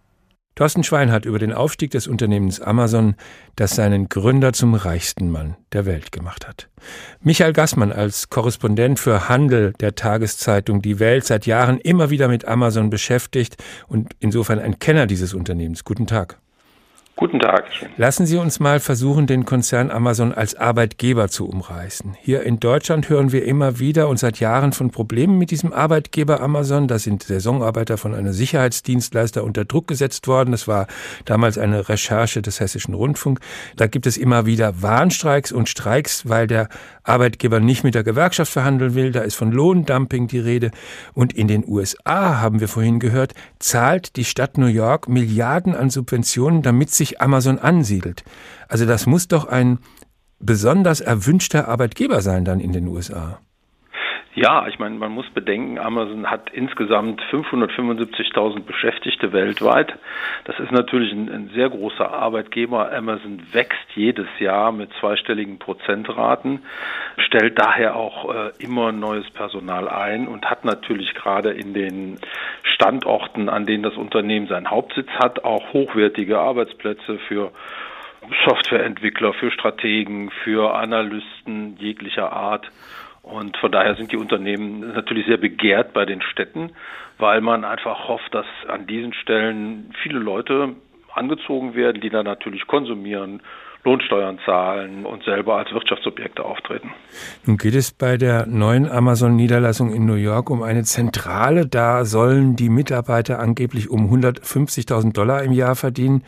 [0.55, 3.17] Thorsten Schwein hat über den Aufstieg des Unternehmens Amazon,
[3.57, 6.69] das seinen Gründer zum reichsten Mann der Welt gemacht hat.
[7.21, 12.45] Michael Gassmann als Korrespondent für Handel der Tageszeitung Die Welt seit Jahren immer wieder mit
[12.45, 13.57] Amazon beschäftigt
[13.88, 15.83] und insofern ein Kenner dieses Unternehmens.
[15.83, 16.38] Guten Tag.
[17.16, 17.66] Guten Tag.
[17.96, 22.16] Lassen Sie uns mal versuchen, den Konzern Amazon als Arbeitgeber zu umreißen.
[22.20, 26.40] Hier in Deutschland hören wir immer wieder und seit Jahren von Problemen mit diesem Arbeitgeber
[26.40, 26.88] Amazon.
[26.88, 30.50] Da sind Saisonarbeiter von einem Sicherheitsdienstleister unter Druck gesetzt worden.
[30.50, 30.88] Das war
[31.24, 33.38] damals eine Recherche des Hessischen Rundfunk.
[33.77, 36.68] Da gibt es immer wieder Warnstreiks und Streiks, weil der
[37.05, 39.12] Arbeitgeber nicht mit der Gewerkschaft verhandeln will.
[39.12, 40.71] Da ist von Lohndumping die Rede.
[41.12, 45.90] Und in den USA, haben wir vorhin gehört, zahlt die Stadt New York Milliarden an
[45.90, 48.25] Subventionen, damit sich Amazon ansiedelt.
[48.69, 49.79] Also das muss doch ein
[50.40, 53.38] besonders erwünschter Arbeitgeber sein dann in den USA.
[54.37, 59.94] Ja, ich meine, man muss bedenken, Amazon hat insgesamt 575.000 Beschäftigte weltweit.
[60.44, 62.92] Das ist natürlich ein, ein, sehr großer Arbeitgeber.
[62.92, 66.64] Amazon wächst jedes Jahr mit zweistelligen Prozentraten,
[67.16, 72.18] stellt daher auch äh, immer neues Personal ein und hat natürlich gerade in den
[72.64, 77.53] Standorten, an denen das Unternehmen seinen Hauptsitz hat, auch hochwertige Arbeitsplätze für
[78.49, 82.68] Softwareentwickler, für Strategen, für Analysten jeglicher Art.
[83.25, 86.73] Und von daher sind die Unternehmen natürlich sehr begehrt bei den Städten,
[87.19, 90.77] weil man einfach hofft, dass an diesen Stellen viele Leute
[91.15, 93.41] angezogen werden, die dann natürlich konsumieren,
[93.85, 96.90] Lohnsteuern zahlen und selber als Wirtschaftsobjekte auftreten.
[97.44, 101.66] Nun geht es bei der neuen Amazon-Niederlassung in New York um eine Zentrale.
[101.66, 106.25] Da sollen die Mitarbeiter angeblich um 150.000 Dollar im Jahr verdienen.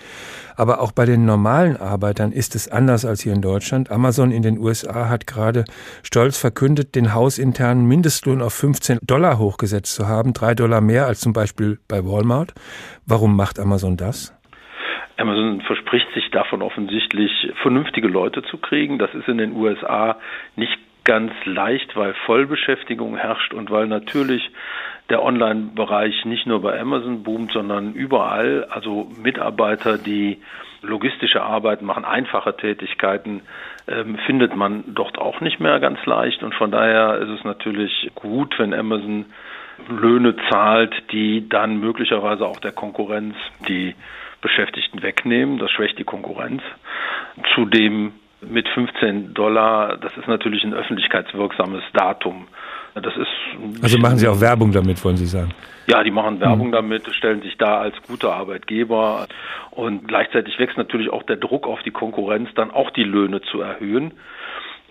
[0.55, 3.91] Aber auch bei den normalen Arbeitern ist es anders als hier in Deutschland.
[3.91, 5.65] Amazon in den USA hat gerade
[6.03, 10.35] stolz verkündet, den hausinternen Mindestlohn auf 15 Dollar hochgesetzt zu haben.
[10.35, 12.53] Drei Dollar mehr als zum Beispiel bei Walmart.
[13.07, 14.36] Warum macht Amazon das?
[15.17, 18.99] Amazon verspricht sich davon offensichtlich, vernünftige Leute zu kriegen.
[18.99, 20.17] Das ist in den USA
[20.57, 24.51] nicht ganz leicht, weil Vollbeschäftigung herrscht und weil natürlich
[25.09, 28.67] der Online-Bereich nicht nur bei Amazon boomt, sondern überall.
[28.71, 30.39] Also Mitarbeiter, die
[30.83, 33.43] logistische Arbeit machen, einfache Tätigkeiten,
[33.89, 36.43] ähm, findet man dort auch nicht mehr ganz leicht.
[36.43, 39.27] Und von daher ist es natürlich gut, wenn Amazon
[39.89, 43.37] Löhne zahlt, die dann möglicherweise auch der Konkurrenz,
[43.69, 43.95] die
[44.41, 45.59] Beschäftigten wegnehmen.
[45.59, 46.63] Das schwächt die Konkurrenz.
[47.55, 52.47] Zudem mit 15 Dollar, das ist natürlich ein öffentlichkeitswirksames Datum.
[52.95, 55.51] Das ist also machen Sie auch Werbung damit, wollen Sie sagen?
[55.87, 56.73] Ja, die machen Werbung mhm.
[56.73, 59.27] damit, stellen sich da als guter Arbeitgeber
[59.71, 63.61] und gleichzeitig wächst natürlich auch der Druck auf die Konkurrenz, dann auch die Löhne zu
[63.61, 64.15] erhöhen.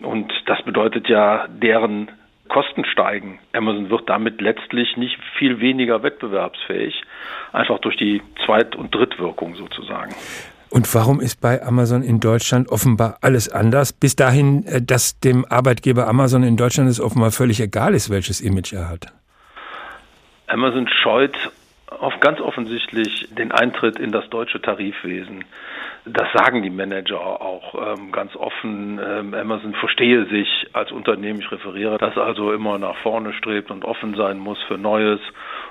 [0.01, 2.09] Und das bedeutet ja deren
[2.47, 3.39] Kosten steigen.
[3.53, 7.03] Amazon wird damit letztlich nicht viel weniger wettbewerbsfähig,
[7.51, 10.13] einfach durch die Zweit- und Drittwirkung sozusagen.
[10.69, 13.93] Und warum ist bei Amazon in Deutschland offenbar alles anders?
[13.93, 18.41] Bis dahin, äh, dass dem Arbeitgeber Amazon in Deutschland es offenbar völlig egal ist, welches
[18.41, 19.07] Image er hat.
[20.47, 21.35] Amazon scheut
[21.99, 25.45] auf ganz offensichtlich den Eintritt in das deutsche Tarifwesen.
[26.05, 28.99] Das sagen die Manager auch ähm, ganz offen.
[29.03, 33.83] Ähm, Amazon verstehe sich als Unternehmen, ich referiere, das also immer nach vorne strebt und
[33.85, 35.19] offen sein muss für Neues.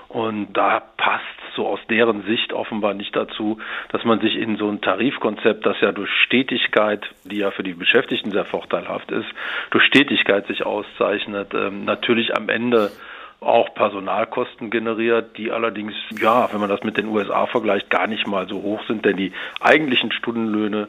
[0.09, 3.59] Und da passt so aus deren Sicht offenbar nicht dazu,
[3.91, 7.75] dass man sich in so ein Tarifkonzept, das ja durch Stetigkeit, die ja für die
[7.75, 9.27] Beschäftigten sehr vorteilhaft ist,
[9.71, 12.91] durch Stetigkeit sich auszeichnet, ähm, natürlich am Ende
[13.41, 18.27] auch Personalkosten generiert, die allerdings, ja, wenn man das mit den USA vergleicht, gar nicht
[18.27, 20.89] mal so hoch sind, denn die eigentlichen Stundenlöhne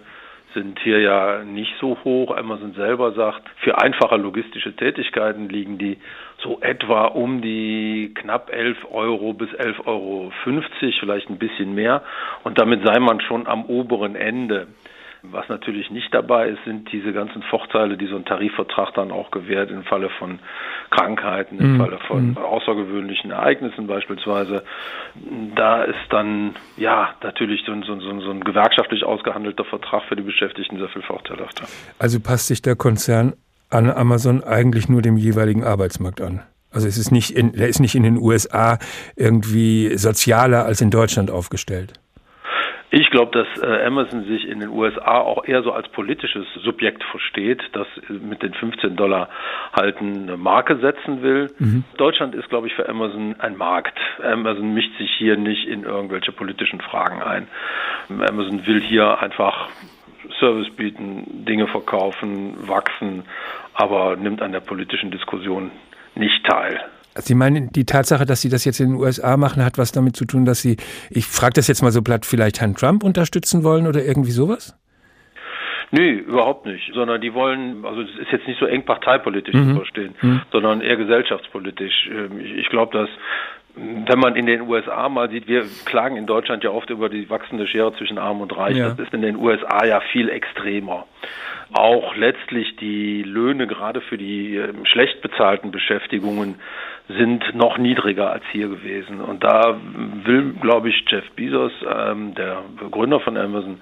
[0.55, 2.35] sind hier ja nicht so hoch.
[2.35, 5.97] Amazon selber sagt, für einfache logistische Tätigkeiten liegen die
[6.37, 10.31] so etwa um die knapp 11 Euro bis 11,50 Euro,
[10.99, 12.01] vielleicht ein bisschen mehr.
[12.43, 14.67] Und damit sei man schon am oberen Ende.
[15.31, 19.31] Was natürlich nicht dabei ist, sind diese ganzen Vorteile, die so ein Tarifvertrag dann auch
[19.31, 20.39] gewährt im Falle von
[20.89, 21.77] Krankheiten, im mhm.
[21.77, 22.37] Falle von mhm.
[22.37, 24.63] außergewöhnlichen Ereignissen beispielsweise.
[25.55, 30.15] Da ist dann ja natürlich so ein, so, ein, so ein gewerkschaftlich ausgehandelter Vertrag für
[30.15, 31.65] die Beschäftigten sehr viel vorteilhafter.
[31.99, 33.33] Also passt sich der Konzern
[33.69, 36.41] an Amazon eigentlich nur dem jeweiligen Arbeitsmarkt an?
[36.71, 38.79] Also es ist nicht in, er ist nicht in den USA
[39.15, 41.93] irgendwie sozialer als in Deutschland aufgestellt.
[42.91, 47.03] Ich glaube, dass äh, Amazon sich in den USA auch eher so als politisches Subjekt
[47.03, 49.29] versteht, das mit den 15 Dollar
[49.73, 51.51] halt eine Marke setzen will.
[51.57, 51.83] Mhm.
[51.97, 53.97] Deutschland ist, glaube ich, für Amazon ein Markt.
[54.23, 57.47] Amazon mischt sich hier nicht in irgendwelche politischen Fragen ein.
[58.09, 59.69] Amazon will hier einfach
[60.39, 63.23] Service bieten, Dinge verkaufen, wachsen,
[63.73, 65.71] aber nimmt an der politischen Diskussion
[66.15, 66.79] nicht teil.
[67.17, 70.15] Sie meinen, die Tatsache, dass Sie das jetzt in den USA machen, hat was damit
[70.15, 70.77] zu tun, dass Sie,
[71.09, 74.77] ich frage das jetzt mal so platt, vielleicht Herrn Trump unterstützen wollen oder irgendwie sowas?
[75.91, 76.91] Nee, überhaupt nicht.
[76.93, 79.69] Sondern die wollen, also es ist jetzt nicht so eng parteipolitisch Mhm.
[79.69, 80.41] zu verstehen, Mhm.
[80.51, 82.09] sondern eher gesellschaftspolitisch.
[82.11, 83.09] Ähm, Ich, glaube, dass
[83.77, 87.29] wenn man in den USA mal sieht, wir klagen in Deutschland ja oft über die
[87.29, 88.77] wachsende Schere zwischen Arm und Reich.
[88.77, 88.89] Ja.
[88.89, 91.05] Das ist in den USA ja viel extremer.
[91.73, 96.55] Auch letztlich die Löhne gerade für die ähm, schlecht bezahlten Beschäftigungen
[97.07, 99.21] sind noch niedriger als hier gewesen.
[99.21, 99.77] Und da
[100.23, 103.79] will, glaube ich, Jeff Bezos, ähm, der Gründer von Amazon,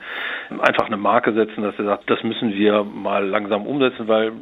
[0.59, 4.33] einfach eine Marke setzen, dass er sagt, das müssen wir mal langsam umsetzen, weil,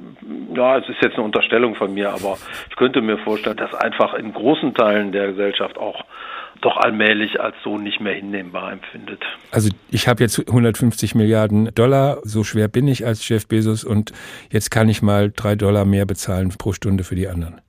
[0.56, 2.38] ja, es ist jetzt eine Unterstellung von mir, aber
[2.70, 6.04] ich könnte mir vorstellen, dass einfach in großen Teilen der Gesellschaft auch
[6.62, 9.24] doch allmählich als so nicht mehr hinnehmbar empfindet.
[9.52, 14.12] Also ich habe jetzt 150 Milliarden Dollar, so schwer bin ich als Jeff Bezos und
[14.52, 17.62] jetzt kann ich mal drei Dollar mehr bezahlen pro Stunde für die anderen.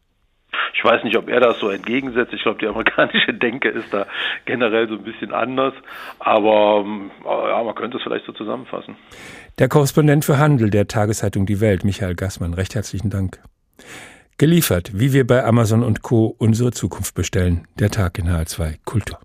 [0.75, 2.33] Ich weiß nicht, ob er das so entgegensetzt.
[2.33, 4.07] Ich glaube, die amerikanische Denke ist da
[4.45, 5.75] generell so ein bisschen anders.
[6.19, 8.97] Aber ähm, ja, man könnte es vielleicht so zusammenfassen.
[9.59, 13.39] Der Korrespondent für Handel der Tageszeitung Die Welt, Michael Gassmann, recht herzlichen Dank.
[14.39, 16.35] Geliefert, wie wir bei Amazon und Co.
[16.39, 17.69] unsere Zukunft bestellen.
[17.79, 19.19] Der Tag in H2 Kultur.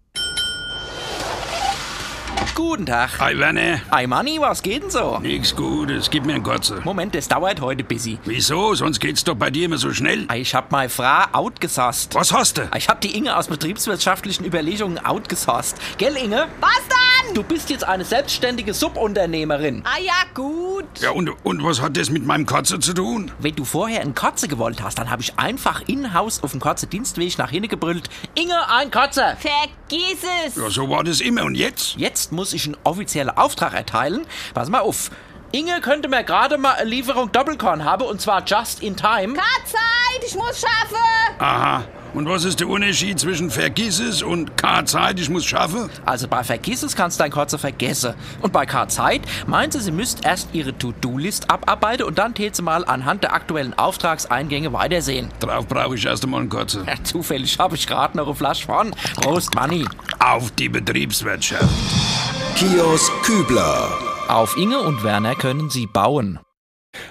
[2.57, 3.19] Guten Tag.
[3.19, 3.81] Hi, Werner.
[3.91, 5.19] Hi, Manni, was geht denn so?
[5.19, 6.81] Nix Gutes, gib mir einen Kotze.
[6.83, 8.17] Moment, das dauert heute busy.
[8.25, 8.73] Wieso?
[8.73, 10.27] Sonst geht's doch bei dir immer so schnell.
[10.33, 12.15] Ich hab meine Frau outgesasst.
[12.15, 12.67] Was hast du?
[12.75, 15.77] Ich hab die Inge aus betriebswirtschaftlichen Überlegungen outgesasst.
[15.99, 16.47] Gell, Inge?
[16.59, 17.35] Was dann?
[17.35, 19.83] Du bist jetzt eine selbstständige Subunternehmerin.
[19.85, 20.85] Ah ja, gut.
[20.99, 23.29] Ja, und, und was hat das mit meinem Kotze zu tun?
[23.37, 27.37] Wenn du vorher einen Kotze gewollt hast, dann habe ich einfach in-house auf dem Kotze-Dienstweg
[27.37, 28.09] nach hinten gebrüllt.
[28.33, 29.37] Inge, ein Kotze!
[29.39, 30.55] Vergiss es.
[30.55, 31.43] Ja, so war das immer.
[31.43, 31.95] Und jetzt?
[31.97, 34.25] Jetzt muss ich einen offiziellen Auftrag erteilen.
[34.53, 35.11] Pass mal auf.
[35.51, 39.33] Inge könnte mir gerade mal eine Lieferung Doppelkorn haben und zwar just in time.
[39.33, 40.95] Keine Zeit, ich muss schaffen.
[41.39, 41.83] Aha.
[42.13, 45.89] Und was ist der Unterschied zwischen vergiss es und K-Zeit, ich muss schaffen?
[46.05, 48.13] Also bei Vergiss es kannst du dein Kotze vergessen.
[48.41, 52.61] Und bei K-Zeit meint sie, sie müsst erst ihre To-Do-List abarbeiten und dann tät sie
[52.61, 55.29] mal anhand der aktuellen Auftragseingänge weitersehen.
[55.41, 56.85] Drauf brauche ich erst einmal einen Kotze.
[56.87, 58.95] Ja, zufällig habe ich gerade noch eine Flasche von.
[59.21, 59.85] Prost, Manni.
[60.19, 62.16] Auf die Betriebswirtschaft.
[62.57, 63.87] Kiosk Kübler.
[64.27, 66.39] Auf Inge und Werner können Sie bauen.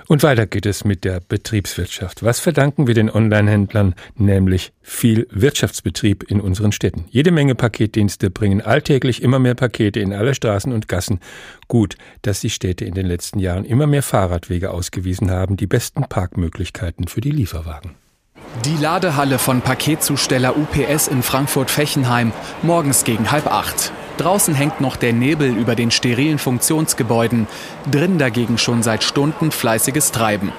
[0.08, 2.24] Und weiter geht es mit der Betriebswirtschaft.
[2.24, 3.94] Was verdanken wir den Online-Händlern?
[4.16, 7.04] Nämlich viel Wirtschaftsbetrieb in unseren Städten.
[7.10, 11.20] Jede Menge Paketdienste bringen alltäglich immer mehr Pakete in alle Straßen und Gassen.
[11.68, 16.08] Gut, dass die Städte in den letzten Jahren immer mehr Fahrradwege ausgewiesen haben, die besten
[16.08, 17.94] Parkmöglichkeiten für die Lieferwagen.
[18.64, 22.32] Die Ladehalle von Paketzusteller UPS in Frankfurt-Fechenheim,
[22.62, 23.92] morgens gegen halb acht.
[24.18, 27.46] Draußen hängt noch der Nebel über den sterilen Funktionsgebäuden,
[27.90, 30.52] drin dagegen schon seit Stunden fleißiges Treiben.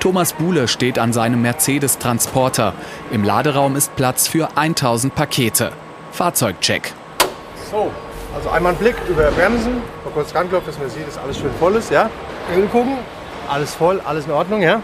[0.00, 2.74] Thomas Buhle steht an seinem Mercedes-Transporter.
[3.12, 5.72] Im Laderaum ist Platz für 1000 Pakete.
[6.10, 6.92] Fahrzeugcheck.
[7.70, 7.90] So,
[8.34, 11.50] also einmal einen Blick über Bremsen, mal kurz ranklopfen, dass man sieht, dass alles schön
[11.60, 12.10] voll ist, ja.
[12.56, 12.98] Öl gucken,
[13.48, 14.82] alles voll, alles in Ordnung, ja.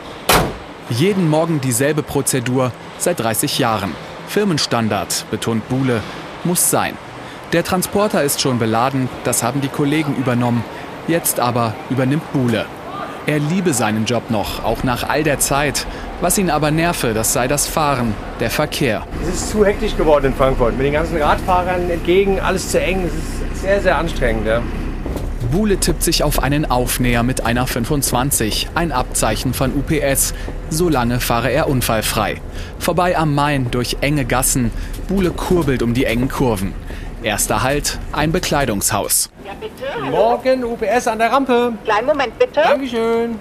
[0.90, 3.94] Jeden Morgen dieselbe Prozedur seit 30 Jahren.
[4.28, 6.00] Firmenstandard, betont Buhle,
[6.44, 6.96] muss sein.
[7.52, 10.64] Der Transporter ist schon beladen, das haben die Kollegen übernommen.
[11.06, 12.64] Jetzt aber übernimmt Buhle.
[13.26, 15.86] Er liebe seinen Job noch, auch nach all der Zeit.
[16.22, 19.06] Was ihn aber nerve, das sei das Fahren, der Verkehr.
[19.22, 20.78] Es ist zu hektisch geworden in Frankfurt.
[20.78, 23.04] Mit den ganzen Radfahrern entgegen, alles zu eng.
[23.06, 24.62] Es ist sehr, sehr anstrengend, ja.
[25.50, 30.32] Buhle tippt sich auf einen Aufnäher mit einer 25, ein Abzeichen von UPS.
[30.70, 32.40] So lange fahre er unfallfrei.
[32.78, 34.70] Vorbei am Main durch enge Gassen.
[35.06, 36.72] Buhle kurbelt um die engen Kurven.
[37.22, 39.30] Erster Halt, ein Bekleidungshaus.
[39.44, 40.10] Ja, bitte.
[40.10, 41.72] Morgen, UPS an der Rampe.
[41.84, 42.54] Kleinen Moment, bitte.
[42.54, 43.36] Dankeschön.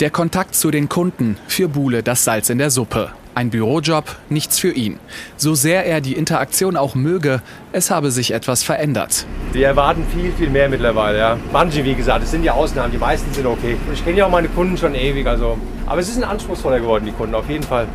[0.00, 3.10] Der Kontakt zu den Kunden, für Buhle das Salz in der Suppe.
[3.34, 4.98] Ein Bürojob, nichts für ihn.
[5.38, 7.40] So sehr er die Interaktion auch möge,
[7.72, 9.24] es habe sich etwas verändert.
[9.52, 11.36] Wir erwarten viel, viel mehr mittlerweile, ja.
[11.50, 13.76] Manche, wie gesagt, es sind ja Ausnahmen, die meisten sind okay.
[13.94, 15.56] Ich kenne ja auch meine Kunden schon ewig, also.
[15.86, 17.86] Aber es ist ein anspruchsvoller geworden, die Kunden, auf jeden Fall.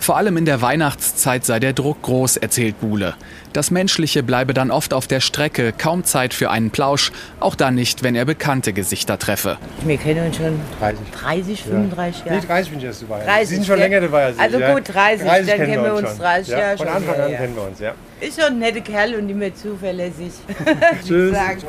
[0.00, 3.14] Vor allem in der Weihnachtszeit sei der Druck groß, erzählt Buhle.
[3.52, 7.74] Das Menschliche bleibe dann oft auf der Strecke, kaum Zeit für einen Plausch, auch dann
[7.74, 9.58] nicht, wenn er bekannte Gesichter treffe.
[9.84, 11.00] Wir kennen uns schon 30.
[11.12, 12.40] 30, 35 Jahre.
[12.40, 13.24] Nee, 30 bin ich erst dabei.
[13.24, 13.84] 30, Sie sind schon ja.
[13.84, 14.42] länger dabei als ich.
[14.42, 16.18] Also gut, 30, dann kennen wir uns schon.
[16.18, 16.58] 30 ja.
[16.58, 17.38] Jahre Von schon, Anfang an ja.
[17.38, 17.94] kennen wir uns, ja.
[18.20, 20.32] Ist schon ein netter Kerl und immer zuverlässig.
[21.06, 21.34] Tschüss.
[21.34, 21.60] Sagen.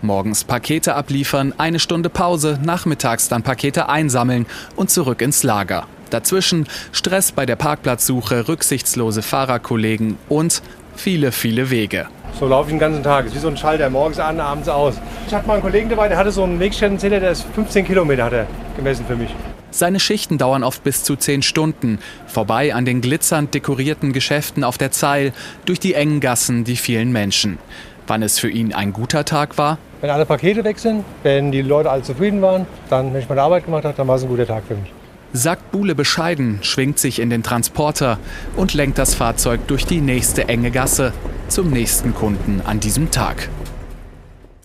[0.00, 5.86] Morgens Pakete abliefern, eine Stunde Pause, nachmittags dann Pakete einsammeln und zurück ins Lager.
[6.12, 10.62] Dazwischen Stress bei der Parkplatzsuche, rücksichtslose Fahrerkollegen und
[10.94, 12.06] viele, viele Wege.
[12.38, 13.26] So laufe ich den ganzen Tag.
[13.26, 14.94] Es ist wie so ein Schalter, morgens an, abends aus.
[15.26, 18.24] Ich hatte mal einen Kollegen dabei, der hatte so einen Wegstellenzähler, der ist 15 Kilometer
[18.24, 18.46] hat er
[18.76, 19.30] gemessen für mich.
[19.70, 24.76] Seine Schichten dauern oft bis zu zehn Stunden, vorbei an den glitzernd dekorierten Geschäften auf
[24.76, 25.32] der Zeil,
[25.64, 27.58] durch die engen Gassen, die vielen Menschen.
[28.06, 29.78] Wann es für ihn ein guter Tag war?
[30.02, 33.40] Wenn alle Pakete weg sind, wenn die Leute alle zufrieden waren, dann, wenn ich meine
[33.40, 34.92] Arbeit gemacht habe, dann war es ein guter Tag für mich.
[35.34, 38.18] Sagt Bule bescheiden, schwingt sich in den Transporter
[38.54, 41.14] und lenkt das Fahrzeug durch die nächste enge Gasse
[41.48, 43.48] zum nächsten Kunden an diesem Tag.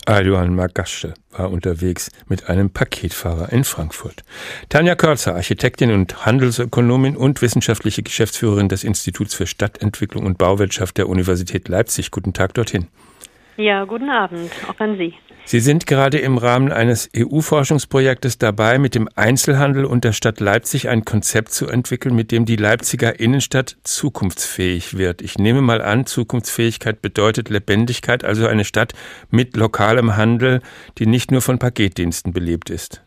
[0.06, 4.24] Alduan Magasche war unterwegs mit einem Paketfahrer in Frankfurt.
[4.70, 11.10] Tanja Körzer, Architektin und Handelsökonomin und wissenschaftliche Geschäftsführerin des Instituts für Stadtentwicklung und Bauwirtschaft der
[11.10, 12.12] Universität Leipzig.
[12.12, 12.88] Guten Tag dorthin.
[13.58, 15.15] Ja, guten Abend, auch an Sie.
[15.46, 20.89] Sie sind gerade im Rahmen eines EU-Forschungsprojektes dabei, mit dem Einzelhandel und der Stadt Leipzig
[20.89, 25.24] ein Konzept zu entwickeln, mit dem die Leipziger Innenstadt zukunftsfähig wird.
[25.24, 28.93] Ich nehme mal an, Zukunftsfähigkeit bedeutet Lebendigkeit, also eine Stadt
[29.32, 30.62] mit lokalem Handel,
[31.00, 33.07] die nicht nur von Paketdiensten belebt ist.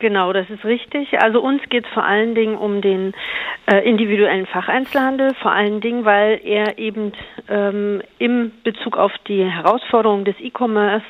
[0.00, 1.20] Genau, das ist richtig.
[1.20, 3.14] Also uns geht es vor allen Dingen um den
[3.66, 7.12] äh, individuellen Facheinzelhandel, vor allen Dingen, weil er eben
[7.48, 11.04] ähm, im Bezug auf die Herausforderungen des E-Commerce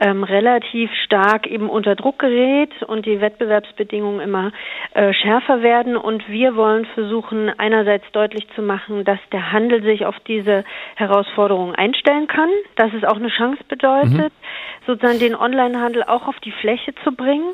[0.00, 4.52] ähm, relativ stark eben unter Druck gerät und die Wettbewerbsbedingungen immer
[4.94, 5.98] äh, schärfer werden.
[5.98, 11.74] Und wir wollen versuchen, einerseits deutlich zu machen, dass der Handel sich auf diese Herausforderungen
[11.74, 14.86] einstellen kann, dass es auch eine Chance bedeutet, mhm.
[14.86, 17.52] sozusagen den Onlinehandel auch auf die Fläche zu bringen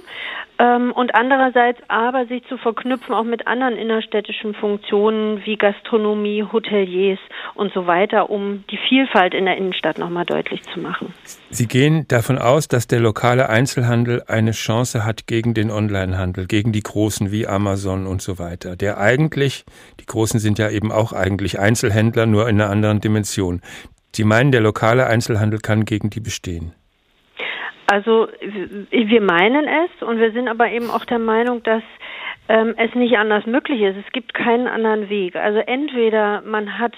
[0.58, 7.18] ähm, und andererseits aber sich zu verknüpfen auch mit anderen innerstädtischen Funktionen wie Gastronomie, Hoteliers
[7.54, 11.12] und so weiter, um die Vielfalt in der Innenstadt nochmal deutlich zu machen.
[11.50, 16.72] Sie gehen davon aus, dass der lokale Einzelhandel eine Chance hat gegen den Onlinehandel, gegen
[16.72, 19.64] die Großen wie Amazon und so weiter, der eigentlich,
[20.00, 23.60] die Großen sind ja eben auch eigentlich Einzelhändler, nur in einer anderen Dimension.
[24.14, 26.72] Sie meinen, der lokale Einzelhandel kann gegen die bestehen?
[27.86, 28.28] Also
[28.90, 31.82] wir meinen es und wir sind aber eben auch der Meinung, dass
[32.48, 33.96] ähm, es nicht anders möglich ist.
[33.96, 35.36] Es gibt keinen anderen Weg.
[35.36, 36.92] Also entweder man hat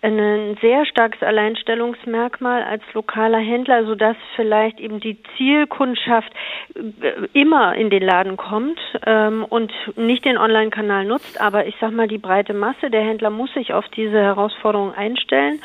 [0.00, 6.32] ein sehr starkes Alleinstellungsmerkmal als lokaler Händler, sodass vielleicht eben die Zielkundschaft
[6.74, 11.40] äh, immer in den Laden kommt ähm, und nicht den Online-Kanal nutzt.
[11.40, 15.60] Aber ich sag mal, die breite Masse der Händler muss sich auf diese Herausforderung einstellen.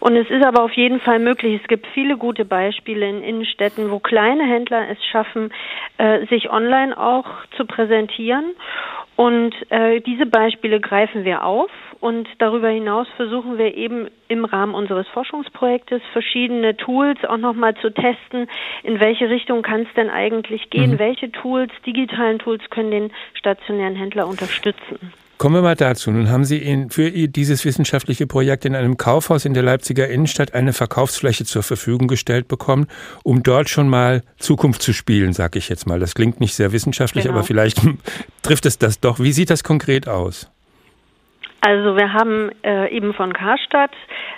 [0.00, 1.60] Und es ist aber auf jeden Fall möglich.
[1.62, 5.52] Es gibt viele gute Beispiele in Innenstädten, wo kleine Händler es schaffen,
[5.98, 8.54] äh, sich online auch zu präsentieren.
[9.16, 14.74] Und äh, diese Beispiele greifen wir auf und darüber hinaus versuchen wir eben im Rahmen
[14.74, 18.46] unseres Forschungsprojektes verschiedene Tools auch nochmal zu testen,
[18.82, 20.98] in welche Richtung kann es denn eigentlich gehen, mhm.
[20.98, 25.12] welche Tools, digitalen Tools können den stationären Händler unterstützen.
[25.38, 26.10] Kommen wir mal dazu.
[26.10, 30.54] Nun haben Sie in, für dieses wissenschaftliche Projekt in einem Kaufhaus in der Leipziger Innenstadt
[30.54, 32.86] eine Verkaufsfläche zur Verfügung gestellt bekommen,
[33.22, 36.00] um dort schon mal Zukunft zu spielen, sage ich jetzt mal.
[36.00, 37.36] Das klingt nicht sehr wissenschaftlich, genau.
[37.36, 37.82] aber vielleicht
[38.42, 39.20] trifft es das doch.
[39.20, 40.48] Wie sieht das konkret aus?
[41.66, 43.90] Also wir haben äh, eben von Karstadt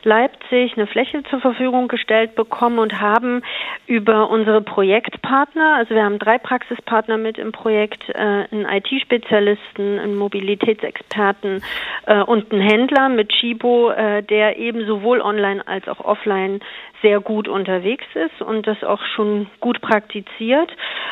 [0.03, 3.43] Leipzig eine Fläche zur Verfügung gestellt bekommen und haben
[3.87, 10.17] über unsere Projektpartner, also wir haben drei Praxispartner mit im Projekt, äh, einen IT-Spezialisten, einen
[10.17, 11.62] Mobilitätsexperten
[12.07, 16.61] äh, und einen Händler mit Chibo, äh, der eben sowohl online als auch offline
[17.03, 20.71] sehr gut unterwegs ist und das auch schon gut praktiziert.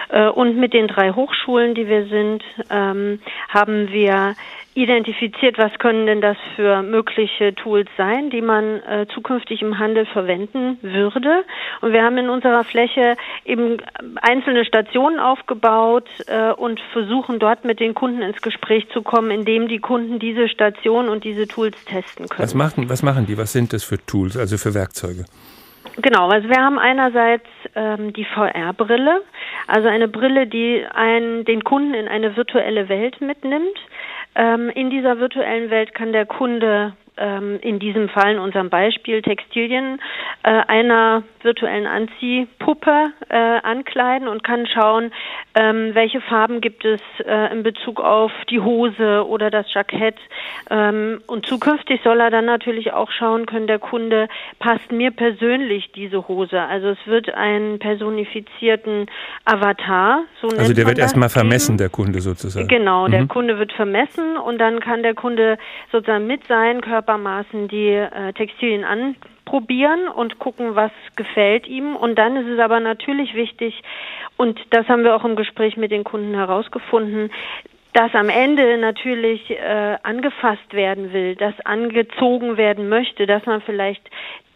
[0.08, 4.34] Äh, und mit den drei Hochschulen, die wir sind, ähm, haben wir
[4.76, 10.04] identifiziert, was können denn das für mögliche Tools sein, die man äh, zukünftig im Handel
[10.04, 11.44] verwenden würde.
[11.80, 13.78] Und wir haben in unserer Fläche eben
[14.20, 19.66] einzelne Stationen aufgebaut äh, und versuchen dort mit den Kunden ins Gespräch zu kommen, indem
[19.66, 22.42] die Kunden diese Station und diese Tools testen können.
[22.42, 23.38] Was machen, was machen die?
[23.38, 25.24] Was sind das für Tools, also für Werkzeuge?
[25.98, 29.22] Genau, also wir haben einerseits ähm, die VR-Brille,
[29.66, 33.78] also eine Brille, die einen, den Kunden in eine virtuelle Welt mitnimmt.
[34.36, 39.22] Ähm, in dieser virtuellen Welt kann der Kunde ähm, in diesem Fall in unserem Beispiel
[39.22, 40.00] Textilien
[40.42, 45.12] äh, einer virtuellen Anziehpuppe äh, ankleiden und kann schauen,
[45.54, 50.16] ähm, welche Farben gibt es äh, in Bezug auf die Hose oder das Jackett.
[50.68, 54.28] Ähm, und zukünftig soll er dann natürlich auch schauen können, der Kunde
[54.58, 56.60] passt mir persönlich diese Hose.
[56.60, 59.06] Also es wird einen personifizierten
[59.46, 62.68] Avatar, so Also der wird erstmal vermessen, der Kunde sozusagen.
[62.68, 63.28] Genau, der mhm.
[63.28, 65.56] Kunde wird vermessen und dann kann der Kunde
[65.92, 68.84] sozusagen mit seinen Körpermaßen die äh, Textilien
[69.46, 71.96] anprobieren und gucken, was gefällt ihm.
[71.96, 73.82] Und dann ist es aber natürlich wichtig,
[74.36, 77.30] und das haben wir auch im Gespräch mit den Kunden herausgefunden,
[77.94, 84.02] dass am Ende natürlich äh, angefasst werden will, dass angezogen werden möchte, dass man vielleicht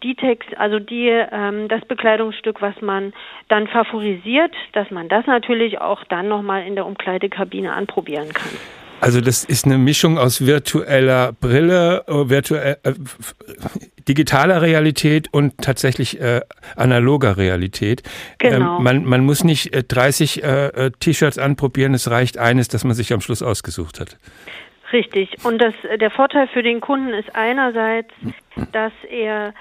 [0.02, 3.14] die Text, also die ähm, das Bekleidungsstück, was man
[3.48, 8.52] dann favorisiert, dass man das natürlich auch dann nochmal in der Umkleidekabine anprobieren kann.
[9.00, 12.92] Also das ist eine Mischung aus virtueller Brille, äh, virtuell, äh,
[14.08, 16.40] digitaler Realität und tatsächlich äh,
[16.76, 18.02] analoger Realität.
[18.38, 18.78] Genau.
[18.78, 22.84] Ähm, man, man muss nicht äh, 30 äh, äh, T-Shirts anprobieren, es reicht eines, das
[22.84, 24.16] man sich am Schluss ausgesucht hat.
[24.92, 25.36] Richtig.
[25.44, 28.10] Und das, der Vorteil für den Kunden ist einerseits,
[28.72, 29.54] dass er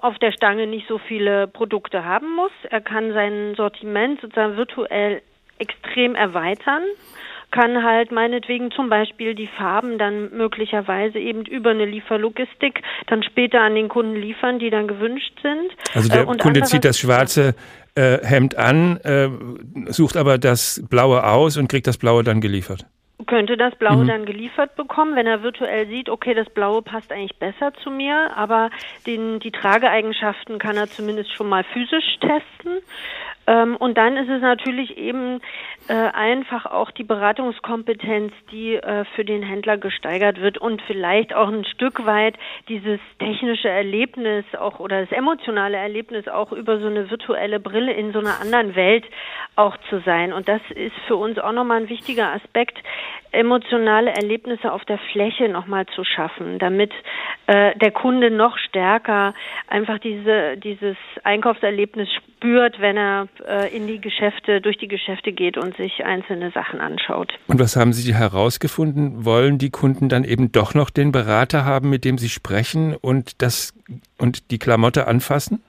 [0.00, 2.50] auf der Stange nicht so viele Produkte haben muss.
[2.68, 5.22] Er kann sein Sortiment sozusagen virtuell
[5.58, 6.82] extrem erweitern
[7.52, 13.60] kann halt meinetwegen zum Beispiel die Farben dann möglicherweise eben über eine Lieferlogistik dann später
[13.60, 15.70] an den Kunden liefern, die dann gewünscht sind.
[15.94, 17.54] Also der äh, Kunde zieht das schwarze
[17.94, 19.28] äh, Hemd an, äh,
[19.92, 22.86] sucht aber das blaue aus und kriegt das blaue dann geliefert
[23.26, 24.08] könnte das Blaue mhm.
[24.08, 28.36] dann geliefert bekommen, wenn er virtuell sieht, okay, das Blaue passt eigentlich besser zu mir,
[28.36, 28.70] aber
[29.06, 32.82] den, die Trageeigenschaften kann er zumindest schon mal physisch testen.
[33.46, 35.40] Ähm, und dann ist es natürlich eben
[35.88, 41.48] äh, einfach auch die Beratungskompetenz, die äh, für den Händler gesteigert wird und vielleicht auch
[41.48, 42.36] ein Stück weit
[42.68, 48.12] dieses technische Erlebnis auch oder das emotionale Erlebnis auch über so eine virtuelle Brille in
[48.12, 49.04] so einer anderen Welt
[49.56, 50.32] auch zu sein.
[50.32, 52.78] Und das ist für uns auch nochmal ein wichtiger Aspekt,
[53.32, 56.92] emotionale Erlebnisse auf der Fläche nochmal zu schaffen, damit
[57.46, 59.34] äh, der Kunde noch stärker
[59.66, 62.08] einfach diese, dieses Einkaufserlebnis
[62.42, 66.80] spürt, wenn er äh, in die Geschäfte, durch die Geschäfte geht und sich einzelne Sachen
[66.80, 67.32] anschaut.
[67.46, 69.24] Und was haben Sie herausgefunden?
[69.24, 73.40] Wollen die Kunden dann eben doch noch den Berater haben, mit dem sie sprechen und
[73.42, 73.74] das
[74.18, 75.62] und die Klamotte anfassen?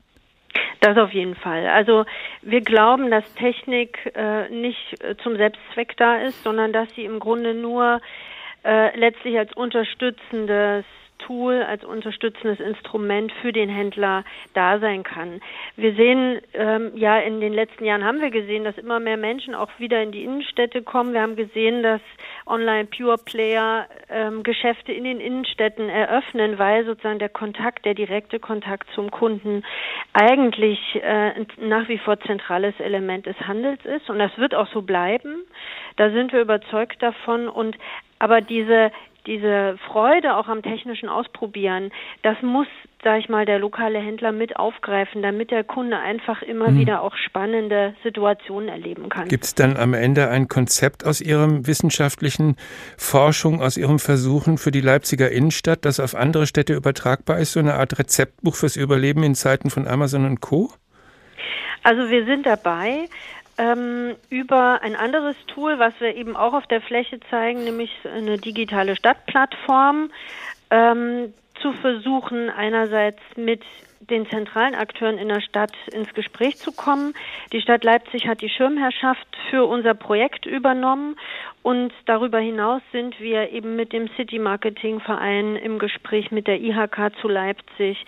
[0.82, 1.68] Das auf jeden Fall.
[1.68, 2.06] Also
[2.42, 7.20] wir glauben, dass Technik äh, nicht äh, zum Selbstzweck da ist, sondern dass sie im
[7.20, 8.02] Grunde nur
[8.64, 10.86] äh, letztlich als unterstützendes
[11.26, 15.42] Tool, als unterstützendes Instrument für den Händler da sein kann.
[15.76, 19.56] Wir sehen, ähm, ja, in den letzten Jahren haben wir gesehen, dass immer mehr Menschen
[19.56, 21.14] auch wieder in die Innenstädte kommen.
[21.14, 22.02] Wir haben gesehen, dass
[22.46, 28.40] Online Pure Player ähm, Geschäfte in den Innenstädten eröffnen, weil sozusagen der Kontakt, der direkte
[28.40, 29.64] Kontakt zum Kunden
[30.14, 34.10] eigentlich äh, nach wie vor zentrales Element des Handels ist.
[34.10, 35.44] Und das wird auch so bleiben.
[35.96, 37.48] Da sind wir überzeugt davon.
[37.48, 37.78] Und
[38.20, 38.92] aber diese
[39.26, 42.68] diese Freude auch am technischen Ausprobieren, das muss,
[43.04, 46.80] sag ich mal, der lokale Händler mit aufgreifen, damit der Kunde einfach immer mhm.
[46.80, 49.28] wieder auch spannende Situationen erleben kann.
[49.28, 52.58] Gibt es dann am Ende ein Konzept aus Ihrem wissenschaftlichen
[52.98, 57.60] Forschung, aus Ihrem Versuchen für die Leipziger Innenstadt, das auf andere Städte übertragbar ist, so
[57.60, 60.70] eine Art Rezeptbuch fürs Überleben in Zeiten von Amazon und Co?
[61.84, 63.10] Also wir sind dabei
[63.58, 68.38] ähm, über ein anderes Tool, was wir eben auch auf der Fläche zeigen, nämlich eine
[68.38, 70.10] digitale Stadtplattform,
[70.70, 73.62] ähm, zu versuchen, einerseits mit
[74.10, 77.14] den zentralen Akteuren in der Stadt ins Gespräch zu kommen.
[77.51, 81.16] Die Stadt Leipzig hat die Schirmherrschaft für unser Projekt übernommen
[81.64, 86.60] und darüber hinaus sind wir eben mit dem City Marketing Verein im Gespräch mit der
[86.60, 88.06] IHK zu Leipzig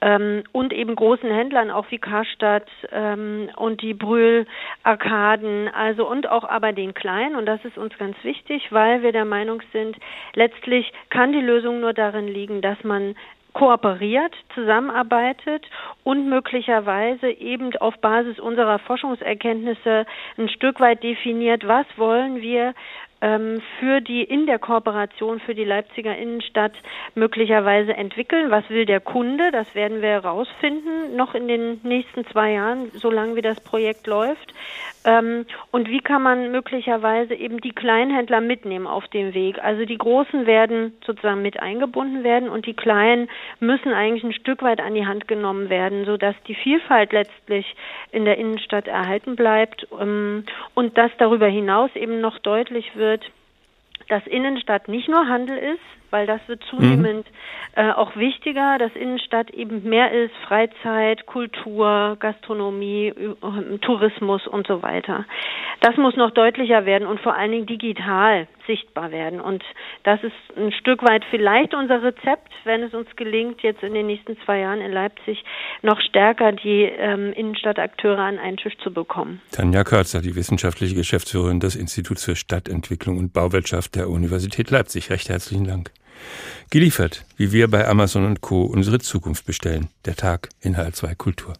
[0.00, 4.46] ähm, und eben großen Händlern auch wie Karstadt ähm, und die Brühl
[4.82, 9.12] Arkaden, also und auch aber den kleinen und das ist uns ganz wichtig, weil wir
[9.12, 9.96] der Meinung sind,
[10.34, 13.14] letztlich kann die Lösung nur darin liegen, dass man
[13.56, 15.64] kooperiert, zusammenarbeitet
[16.04, 20.04] und möglicherweise eben auf Basis unserer Forschungserkenntnisse
[20.36, 22.74] ein Stück weit definiert, was wollen wir
[23.20, 26.72] für die in der Kooperation für die Leipziger Innenstadt
[27.14, 28.50] möglicherweise entwickeln.
[28.50, 29.50] Was will der Kunde?
[29.52, 34.52] Das werden wir herausfinden, noch in den nächsten zwei Jahren, solange wie das Projekt läuft.
[35.04, 39.62] Ähm, und wie kann man möglicherweise eben die Kleinhändler mitnehmen auf dem Weg?
[39.62, 43.28] Also die Großen werden sozusagen mit eingebunden werden und die Kleinen
[43.60, 47.76] müssen eigentlich ein Stück weit an die Hand genommen werden, sodass die Vielfalt letztlich
[48.10, 50.44] in der Innenstadt erhalten bleibt ähm,
[50.74, 53.24] und dass darüber hinaus eben noch deutlich wird, wird,
[54.08, 57.82] dass Innenstadt nicht nur Handel ist, weil das wird zunehmend mhm.
[57.82, 64.82] äh, auch wichtiger, dass Innenstadt eben mehr ist, Freizeit, Kultur, Gastronomie, äh, Tourismus und so
[64.82, 65.26] weiter.
[65.80, 69.42] Das muss noch deutlicher werden und vor allen Dingen digital sichtbar werden.
[69.42, 69.62] Und
[70.04, 74.06] das ist ein Stück weit vielleicht unser Rezept, wenn es uns gelingt, jetzt in den
[74.06, 75.44] nächsten zwei Jahren in Leipzig
[75.82, 79.42] noch stärker die ähm, Innenstadtakteure an einen Tisch zu bekommen.
[79.52, 85.10] Tanja Körzer, die wissenschaftliche Geschäftsführerin des Instituts für Stadtentwicklung und Bauwirtschaft der Universität Leipzig.
[85.10, 85.90] Recht herzlichen Dank.
[86.70, 88.64] Geliefert, wie wir bei Amazon und Co.
[88.64, 89.88] unsere Zukunft bestellen.
[90.04, 91.54] Der Tag in HR2 Kultur.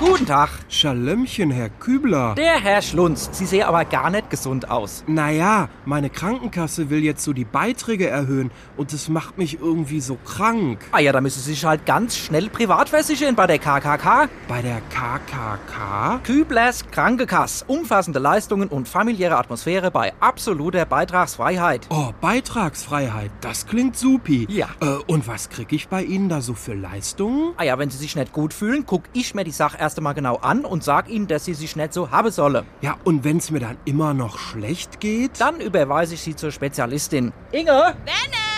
[0.00, 0.50] Guten Tag.
[0.68, 2.36] Schalömmchen, Herr Kübler.
[2.36, 3.30] Der Herr Schlunz.
[3.32, 5.02] Sie sehen aber gar nicht gesund aus.
[5.08, 10.14] Naja, meine Krankenkasse will jetzt so die Beiträge erhöhen und das macht mich irgendwie so
[10.14, 10.86] krank.
[10.92, 14.28] Ah ja, da müssen Sie sich halt ganz schnell privat versichern bei der KKK.
[14.46, 16.20] Bei der KKK?
[16.22, 17.64] Küblers Krankenkasse.
[17.66, 21.88] Umfassende Leistungen und familiäre Atmosphäre bei absoluter Beitragsfreiheit.
[21.90, 24.46] Oh, Beitragsfreiheit, das klingt supi.
[24.48, 24.68] Ja.
[24.80, 27.52] Äh, und was krieg ich bei Ihnen da so für Leistungen?
[27.56, 30.12] Ah ja, wenn Sie sich nicht gut fühlen, guck ich mir die Sache erst einmal
[30.12, 32.66] genau an und sag Ihnen, dass Sie sich nicht so haben sollen.
[32.82, 35.40] Ja, und wenn's mir dann immer noch schlecht geht?
[35.40, 37.32] Dann überweise ich Sie zur Spezialistin.
[37.52, 37.70] Inge?
[37.70, 38.48] Werner!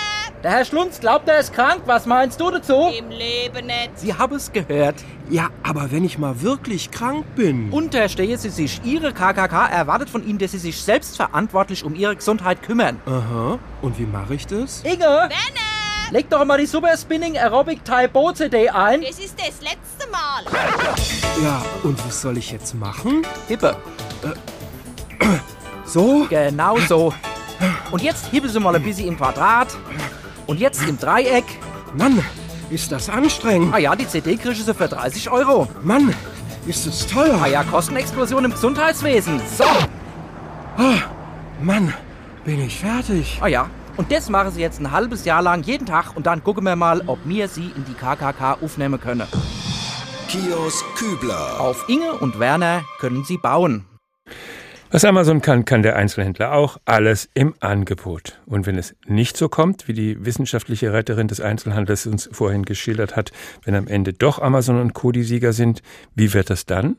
[0.42, 1.82] Der Herr Schlunz glaubt, er ist krank.
[1.86, 2.88] Was meinst du dazu?
[2.98, 3.90] Im Leben nicht.
[3.94, 4.96] Sie haben es gehört.
[5.28, 7.70] Ja, aber wenn ich mal wirklich krank bin.
[7.70, 8.80] Unterstehe Sie sich.
[8.84, 13.00] Ihre KKK erwartet von Ihnen, dass Sie sich selbstverantwortlich um Ihre Gesundheit kümmern.
[13.06, 13.58] Aha.
[13.82, 14.82] Und wie mache ich das?
[14.82, 14.98] Inge!
[14.98, 15.69] Werner!
[16.10, 19.00] Leg doch mal die Super Spinning Aerobic Typo CD ein.
[19.02, 20.42] Das ist das letzte Mal.
[21.42, 23.24] Ja, und was soll ich jetzt machen?
[23.48, 23.76] Hippe.
[25.84, 26.24] So?
[26.30, 27.12] Genau so.
[27.90, 29.66] Und jetzt hippe Sie mal ein bisschen im Quadrat.
[30.46, 31.44] Und jetzt im Dreieck.
[31.94, 32.24] Mann,
[32.70, 33.74] ist das anstrengend.
[33.74, 35.66] Ah ja, die CD kriegen Sie für 30 Euro.
[35.82, 36.14] Mann,
[36.68, 37.40] ist das teuer.
[37.42, 39.40] Ah ja, Kostenexplosion im Gesundheitswesen.
[39.58, 39.64] So.
[40.76, 40.98] Ah,
[41.60, 41.92] Mann,
[42.44, 43.38] bin ich fertig.
[43.40, 43.68] Ah ja.
[44.00, 46.74] Und das machen Sie jetzt ein halbes Jahr lang jeden Tag und dann gucken wir
[46.74, 49.28] mal, ob wir Sie in die KKK aufnehmen können.
[50.26, 51.60] Kiosk Kübler.
[51.60, 53.84] Auf Inge und Werner können Sie bauen.
[54.90, 56.78] Was Amazon kann, kann der Einzelhändler auch.
[56.86, 58.40] Alles im Angebot.
[58.46, 63.16] Und wenn es nicht so kommt, wie die wissenschaftliche Retterin des Einzelhandels uns vorhin geschildert
[63.16, 63.32] hat,
[63.66, 65.12] wenn am Ende doch Amazon und Co.
[65.12, 65.82] die Sieger sind,
[66.14, 66.96] wie wird das dann?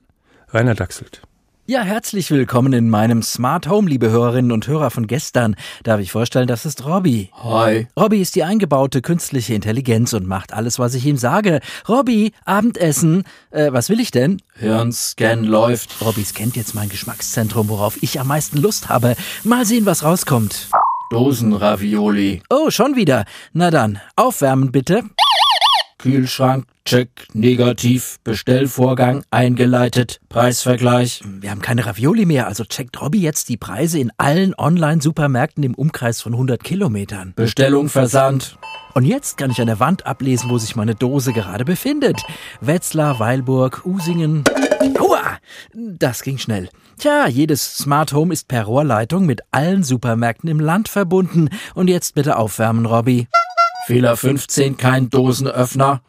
[0.50, 1.24] Rainer Dachselt.
[1.72, 5.56] Ja, herzlich willkommen in meinem Smart Home, liebe Hörerinnen und Hörer von gestern.
[5.84, 7.30] Darf ich vorstellen, das ist Robby.
[7.42, 7.88] Hi.
[7.98, 11.62] Robby ist die eingebaute künstliche Intelligenz und macht alles, was ich ihm sage.
[11.88, 13.24] Robby, Abendessen.
[13.52, 14.42] Äh, was will ich denn?
[14.56, 16.02] Hirnscan läuft.
[16.02, 19.16] Robby scannt jetzt mein Geschmackszentrum, worauf ich am meisten Lust habe.
[19.46, 20.68] Mal sehen, was rauskommt.
[21.10, 22.44] Dosenravioli.
[22.50, 23.24] Oh, schon wieder.
[23.54, 25.06] Na dann, aufwärmen bitte.
[26.02, 31.22] Kühlschrank, check, negativ, Bestellvorgang eingeleitet, Preisvergleich.
[31.26, 35.76] Wir haben keine Ravioli mehr, also checkt Robby jetzt die Preise in allen Online-Supermärkten im
[35.76, 37.34] Umkreis von 100 Kilometern.
[37.36, 38.58] Bestellung versandt.
[38.96, 42.20] Und jetzt kann ich an der Wand ablesen, wo sich meine Dose gerade befindet.
[42.62, 44.44] Wetzlar, Weilburg, Usingen.
[45.00, 45.38] Aua!
[45.74, 46.70] Das ging schnell.
[46.98, 51.50] Tja, jedes Smart Home ist per Rohrleitung mit allen Supermärkten im Land verbunden.
[51.76, 53.28] Und jetzt bitte aufwärmen, Robby.
[53.86, 56.02] Fehler 15, kein Dosenöffner.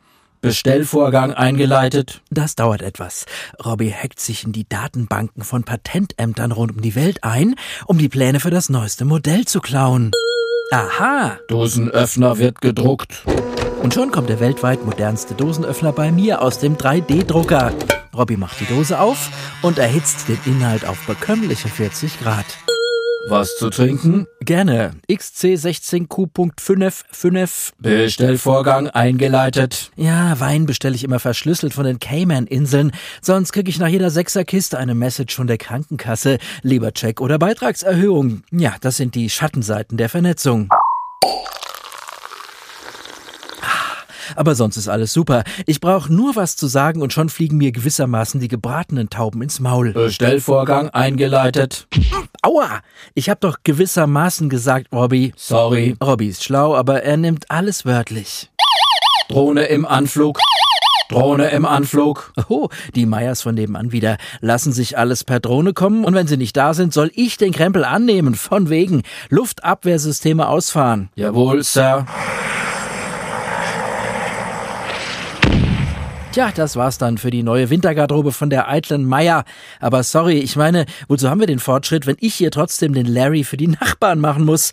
[0.43, 2.20] Bestellvorgang eingeleitet.
[2.31, 3.27] Das dauert etwas.
[3.64, 7.55] Robby hackt sich in die Datenbanken von Patentämtern rund um die Welt ein,
[7.87, 10.11] um die Pläne für das neueste Modell zu klauen.
[10.73, 11.39] Aha!
[11.49, 13.25] Dosenöffner wird gedruckt.
[13.83, 17.73] Und schon kommt der weltweit modernste Dosenöffner bei mir aus dem 3D-Drucker.
[18.14, 19.31] Robby macht die Dose auf
[19.62, 22.47] und erhitzt den Inhalt auf bekömmliche 40 Grad.
[23.29, 24.27] Was zu trinken?
[24.41, 24.97] Gerne.
[25.09, 27.73] XC16Q.55.
[27.79, 29.93] Bestellvorgang eingeleitet.
[29.97, 32.91] Ja, Wein bestelle ich immer verschlüsselt von den Cayman-Inseln.
[33.20, 36.39] Sonst kriege ich nach jeder Sechserkiste eine Message von der Krankenkasse.
[36.62, 38.43] Lieber Check oder Beitragserhöhung.
[38.51, 40.68] Ja, das sind die Schattenseiten der Vernetzung.
[44.37, 45.45] Aber sonst ist alles super.
[45.66, 49.61] Ich brauche nur was zu sagen und schon fliegen mir gewissermaßen die gebratenen Tauben ins
[49.61, 49.93] Maul.
[49.93, 51.87] Bestellvorgang eingeleitet.
[52.43, 52.80] Aua!
[53.14, 55.33] Ich hab doch gewissermaßen gesagt, Robby.
[55.37, 55.97] Sorry.
[56.03, 58.51] Robby ist schlau, aber er nimmt alles wörtlich.
[59.28, 60.39] Drohne im Anflug.
[61.09, 62.33] Drohne im Anflug.
[62.49, 66.37] Oh, die Meyers von nebenan wieder lassen sich alles per Drohne kommen und wenn sie
[66.37, 68.35] nicht da sind, soll ich den Krempel annehmen.
[68.35, 71.11] Von wegen Luftabwehrsysteme ausfahren.
[71.14, 72.07] Jawohl, Sir.
[76.33, 79.45] Tja, das war's dann für die neue Wintergarderobe von der eitlen Meier.
[79.80, 83.45] Aber sorry, ich meine, wozu haben wir den Fortschritt, wenn ich hier trotzdem den Larry
[83.45, 84.72] für die Nachbarn machen muss?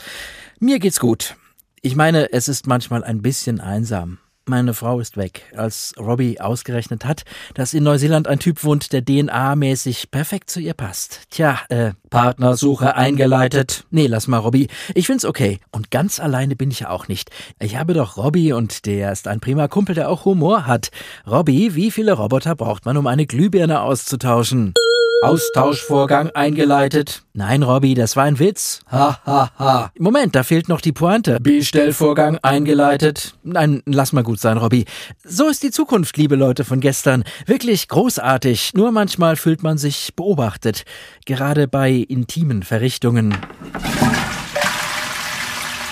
[0.61, 1.35] Mir geht's gut.
[1.81, 4.19] Ich meine, es ist manchmal ein bisschen einsam.
[4.45, 7.23] Meine Frau ist weg, als Robbie ausgerechnet hat,
[7.53, 11.21] dass in Neuseeland ein Typ wohnt, der DNA-mäßig perfekt zu ihr passt.
[11.29, 13.85] Tja, äh, Partnersuche eingeleitet.
[13.91, 14.67] Nee, lass mal, Robbie.
[14.95, 15.59] Ich find's okay.
[15.71, 17.29] Und ganz alleine bin ich ja auch nicht.
[17.59, 20.89] Ich habe doch Robbie und der ist ein prima Kumpel, der auch Humor hat.
[21.27, 24.73] Robbie, wie viele Roboter braucht man, um eine Glühbirne auszutauschen?
[25.21, 27.23] Austauschvorgang eingeleitet.
[27.33, 28.81] Nein, Robby, das war ein Witz.
[28.89, 29.91] Ha, ha, ha.
[29.99, 31.39] Moment, da fehlt noch die Pointe.
[31.41, 33.33] Bestellvorgang eingeleitet.
[33.43, 34.85] Nein, lass mal gut sein, Robby.
[35.23, 37.23] So ist die Zukunft, liebe Leute von gestern.
[37.45, 38.73] Wirklich großartig.
[38.75, 40.85] Nur manchmal fühlt man sich beobachtet.
[41.25, 43.35] Gerade bei intimen Verrichtungen.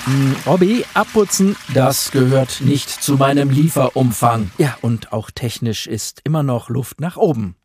[0.05, 4.51] Hm, Robby, abputzen, das gehört nicht zu meinem Lieferumfang.
[4.57, 7.57] Ja, und auch technisch ist immer noch Luft nach oben.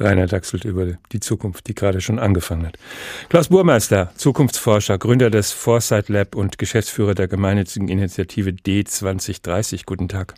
[0.00, 2.78] Rainer dachselt über die Zukunft, die gerade schon angefangen hat.
[3.28, 9.82] Klaus Burmeister, Zukunftsforscher, Gründer des Foresight Lab und Geschäftsführer der gemeinnützigen Initiative D2030.
[9.86, 10.34] Guten Tag.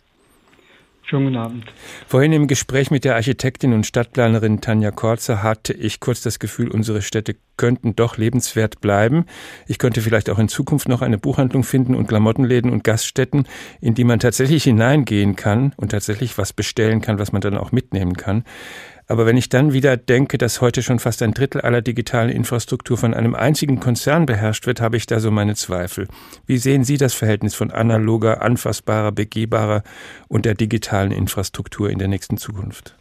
[1.05, 1.65] Schönen guten Abend.
[2.07, 6.71] Vorhin im Gespräch mit der Architektin und Stadtplanerin Tanja Korzer hatte ich kurz das Gefühl,
[6.71, 9.25] unsere Städte könnten doch lebenswert bleiben.
[9.67, 13.47] Ich könnte vielleicht auch in Zukunft noch eine Buchhandlung finden und Klamottenläden und Gaststätten,
[13.81, 17.73] in die man tatsächlich hineingehen kann und tatsächlich was bestellen kann, was man dann auch
[17.73, 18.45] mitnehmen kann.
[19.07, 22.97] Aber wenn ich dann wieder denke, dass heute schon fast ein Drittel aller digitalen Infrastruktur
[22.97, 26.07] von einem einzigen Konzern beherrscht wird, habe ich da so meine Zweifel.
[26.45, 29.83] Wie sehen Sie das Verhältnis von analoger, anfassbarer, begehbarer
[30.27, 32.95] und der digitalen Infrastruktur in der nächsten Zukunft?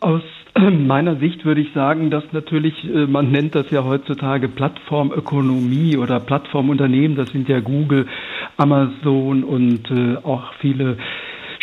[0.00, 0.22] Aus
[0.56, 6.20] meiner Sicht würde ich sagen, dass natürlich, äh, man nennt das ja heutzutage Plattformökonomie oder
[6.20, 8.06] Plattformunternehmen, das sind ja Google,
[8.56, 10.96] Amazon und äh, auch viele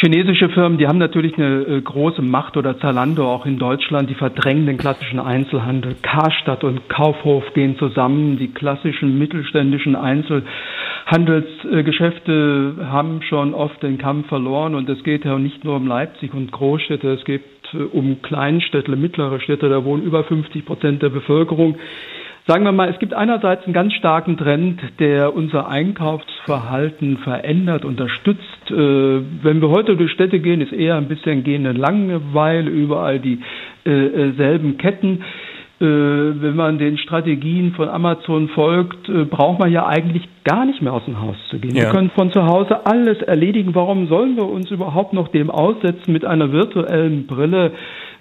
[0.02, 4.16] Chinesische Firmen, die haben natürlich eine äh, große Macht oder Zalando auch in Deutschland, die
[4.16, 5.96] verdrängen den klassischen Einzelhandel.
[6.02, 8.40] Karstadt und Kaufhof gehen zusammen.
[8.40, 15.64] Die klassischen mittelständischen Einzelhandelsgeschäfte haben schon oft den Kampf verloren und es geht ja nicht
[15.64, 20.24] nur um Leipzig und Großstädte, es geht äh, um Kleinstädte, mittlere Städte, da wohnen über
[20.24, 21.78] 50 Prozent der Bevölkerung.
[22.52, 28.70] Sagen wir mal, es gibt einerseits einen ganz starken Trend, der unser Einkaufsverhalten verändert, unterstützt.
[28.70, 33.40] Äh, wenn wir heute durch Städte gehen, ist eher ein bisschen gehende Langeweile, überall die
[33.86, 35.24] äh, äh, selben Ketten.
[35.84, 41.06] Wenn man den Strategien von Amazon folgt, braucht man ja eigentlich gar nicht mehr aus
[41.06, 41.76] dem Haus zu gehen.
[41.76, 41.86] Ja.
[41.86, 43.74] Wir können von zu Hause alles erledigen.
[43.74, 47.72] Warum sollen wir uns überhaupt noch dem aussetzen, mit einer virtuellen Brille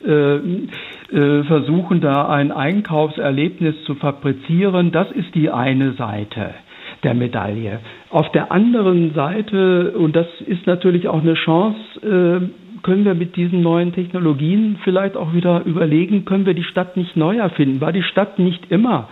[0.01, 4.93] versuchen, da ein Einkaufserlebnis zu fabrizieren.
[4.93, 6.55] Das ist die eine Seite
[7.03, 7.81] der Medaille.
[8.11, 12.47] Auf der anderen Seite, und das ist natürlich auch eine Chance, äh,
[12.83, 17.17] können wir mit diesen neuen Technologien vielleicht auch wieder überlegen, können wir die Stadt nicht
[17.17, 17.81] neu erfinden?
[17.81, 19.09] War die Stadt nicht immer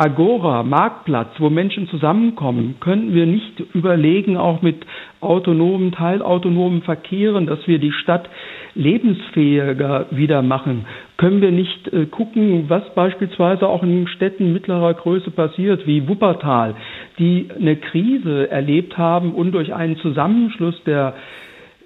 [0.00, 4.86] Agora, Marktplatz, wo Menschen zusammenkommen, könnten wir nicht überlegen, auch mit
[5.20, 8.30] autonomen, teilautonomen Verkehren, dass wir die Stadt
[8.76, 10.86] lebensfähiger wieder machen?
[11.16, 16.76] Können wir nicht äh, gucken, was beispielsweise auch in Städten mittlerer Größe passiert, wie Wuppertal,
[17.18, 21.14] die eine Krise erlebt haben und durch einen Zusammenschluss der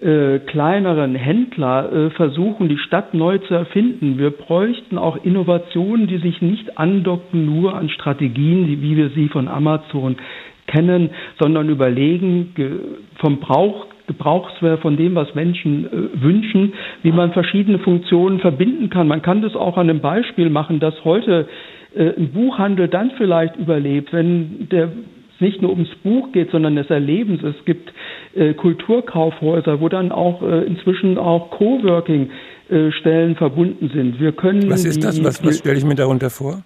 [0.03, 4.19] äh, kleineren Händler äh, versuchen, die Stadt neu zu erfinden.
[4.19, 9.49] Wir bräuchten auch Innovationen, die sich nicht andocken nur an Strategien, wie wir sie von
[9.49, 10.17] Amazon
[10.67, 12.55] kennen, sondern überlegen
[13.21, 16.73] vom Brauch Gebrauchswert von dem, was Menschen äh, wünschen,
[17.03, 19.07] wie man verschiedene Funktionen verbinden kann.
[19.09, 21.49] Man kann das auch an einem Beispiel machen, dass heute
[21.95, 24.89] äh, ein Buchhandel dann vielleicht überlebt, wenn der
[25.43, 27.43] nicht nur ums Buch geht, sondern des Erlebens.
[27.43, 27.93] Es gibt
[28.35, 32.31] äh, Kulturkaufhäuser, wo dann auch äh, inzwischen auch Coworking
[32.71, 34.19] äh, Stellen verbunden sind.
[34.19, 35.23] Wir können Was ist das?
[35.23, 36.63] Was, was stelle ich mir darunter vor?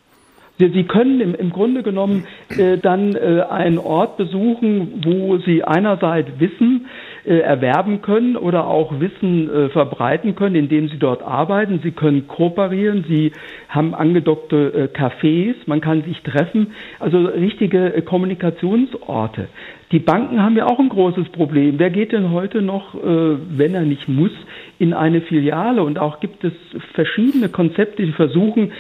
[0.59, 2.25] Sie, Sie können im, im Grunde genommen
[2.57, 6.87] äh, dann äh, einen Ort besuchen, wo Sie einerseits Wissen
[7.27, 11.81] äh, erwerben können oder auch Wissen äh, verbreiten können, indem Sie dort arbeiten.
[11.83, 13.05] Sie können kooperieren.
[13.09, 13.33] Sie
[13.69, 15.55] haben angedockte äh, Cafés.
[15.67, 16.69] Man kann sich treffen.
[17.01, 19.49] Also richtige äh, Kommunikationsorte.
[19.91, 21.81] Die Banken haben ja auch ein großes Problem.
[21.81, 24.33] Wer geht denn heute noch, äh, wenn er nicht muss,
[24.79, 25.83] in eine Filiale?
[25.83, 26.53] Und auch gibt es
[26.95, 28.73] verschiedene Konzepte, die versuchen,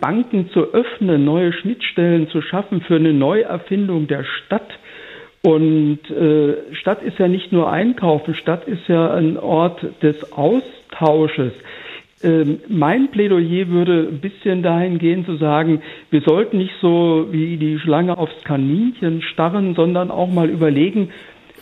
[0.00, 4.68] Banken zu öffnen, neue Schnittstellen zu schaffen für eine Neuerfindung der Stadt.
[5.44, 11.52] Und äh, Stadt ist ja nicht nur Einkaufen, Stadt ist ja ein Ort des Austausches.
[12.22, 17.58] Ähm, mein Plädoyer würde ein bisschen dahin gehen zu sagen, wir sollten nicht so wie
[17.58, 21.10] die Schlange aufs Kaninchen starren, sondern auch mal überlegen,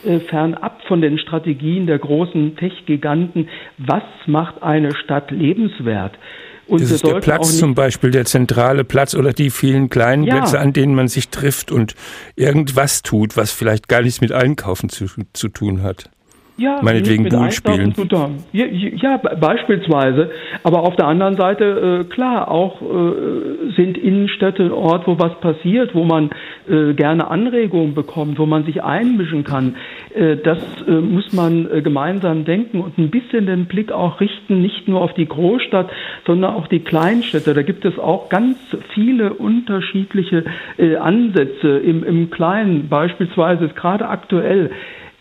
[0.05, 6.17] äh, fernab von den Strategien der großen Tech-Giganten, was macht eine Stadt lebenswert?
[6.67, 10.37] Und das ist der Platz zum Beispiel, der zentrale Platz oder die vielen kleinen ja.
[10.37, 11.95] Plätze, an denen man sich trifft und
[12.37, 16.11] irgendwas tut, was vielleicht gar nichts mit Einkaufen zu, zu tun hat.
[16.63, 17.93] Ja, meinetwegen Bull spielen.
[18.53, 20.31] Ja, ja, beispielsweise.
[20.63, 25.35] Aber auf der anderen Seite, äh, klar, auch äh, sind Innenstädte ein Ort, wo was
[25.41, 26.31] passiert, wo man
[26.69, 29.75] äh, gerne Anregungen bekommt, wo man sich einmischen kann.
[30.15, 34.63] Äh, das äh, muss man äh, gemeinsam denken und ein bisschen den Blick auch richten,
[34.63, 35.91] nicht nur auf die Großstadt,
[36.27, 37.55] sondern auch die Kleinstädte.
[37.55, 38.57] Da gibt es auch ganz
[38.95, 40.45] viele unterschiedliche
[41.01, 42.89] Ansätze im, im Kleinen.
[42.89, 44.71] Beispielsweise ist gerade aktuell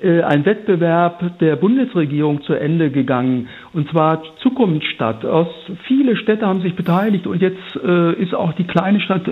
[0.03, 5.25] ein Wettbewerb der Bundesregierung zu Ende gegangen, und zwar Zukunftsstadt.
[5.25, 5.47] Aus
[5.87, 9.31] viele Städte haben sich beteiligt und jetzt äh, ist auch die kleine Stadt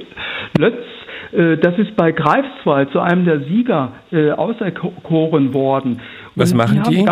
[0.57, 0.83] Lötz
[1.31, 6.01] Äh, das ist bei Greifswald zu einem der Sieger äh, auserkoren worden.
[6.35, 7.05] Was Und machen haben die?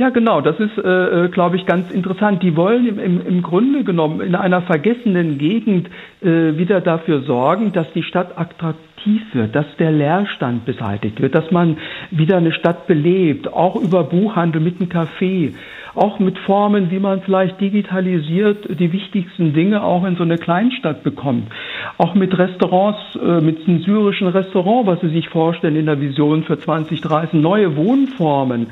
[0.00, 2.42] Ja, genau, das ist, äh, glaube ich, ganz interessant.
[2.42, 5.90] Die wollen im, im, im Grunde genommen in einer vergessenen Gegend
[6.22, 11.50] äh, wieder dafür sorgen, dass die Stadt attraktiv wird, dass der Leerstand beseitigt wird, dass
[11.50, 11.76] man
[12.10, 15.52] wieder eine Stadt belebt, auch über Buchhandel mit einem Café,
[15.94, 21.02] auch mit Formen, wie man vielleicht digitalisiert die wichtigsten Dinge auch in so eine Kleinstadt
[21.02, 21.52] bekommt.
[21.98, 26.44] Auch mit Restaurants, äh, mit einem syrischen Restaurant, was Sie sich vorstellen in der Vision
[26.44, 28.68] für 2030, neue Wohnformen.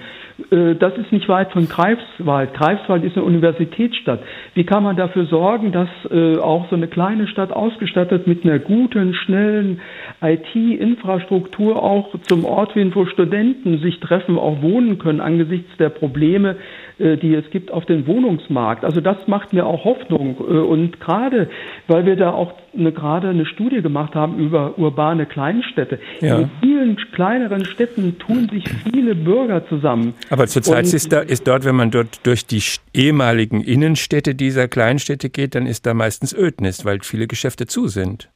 [0.51, 2.55] Äh, Das ist nicht weit von Greifswald.
[2.55, 4.21] Greifswald ist eine Universitätsstadt.
[4.55, 8.59] Wie kann man dafür sorgen, dass äh, auch so eine kleine Stadt ausgestattet mit einer
[8.59, 9.81] guten, schnellen
[10.23, 16.57] IT-Infrastruktur auch zum Ort wird, wo Studenten sich treffen, auch wohnen können angesichts der Probleme,
[16.99, 18.85] die es gibt auf dem Wohnungsmarkt.
[18.85, 20.37] Also das macht mir auch Hoffnung.
[20.41, 21.49] Äh, Und gerade,
[21.87, 25.99] weil wir da auch eine, gerade eine Studie gemacht haben über urbane Kleinstädte.
[26.21, 26.39] Ja.
[26.41, 30.15] In vielen kleineren Städten tun sich viele Bürger zusammen.
[30.31, 32.63] Aber zurzeit Und- ist, da, ist dort, wenn man dort durch die
[32.95, 38.29] ehemaligen Innenstädte dieser Kleinstädte geht, dann ist da meistens Ödnis, weil viele Geschäfte zu sind.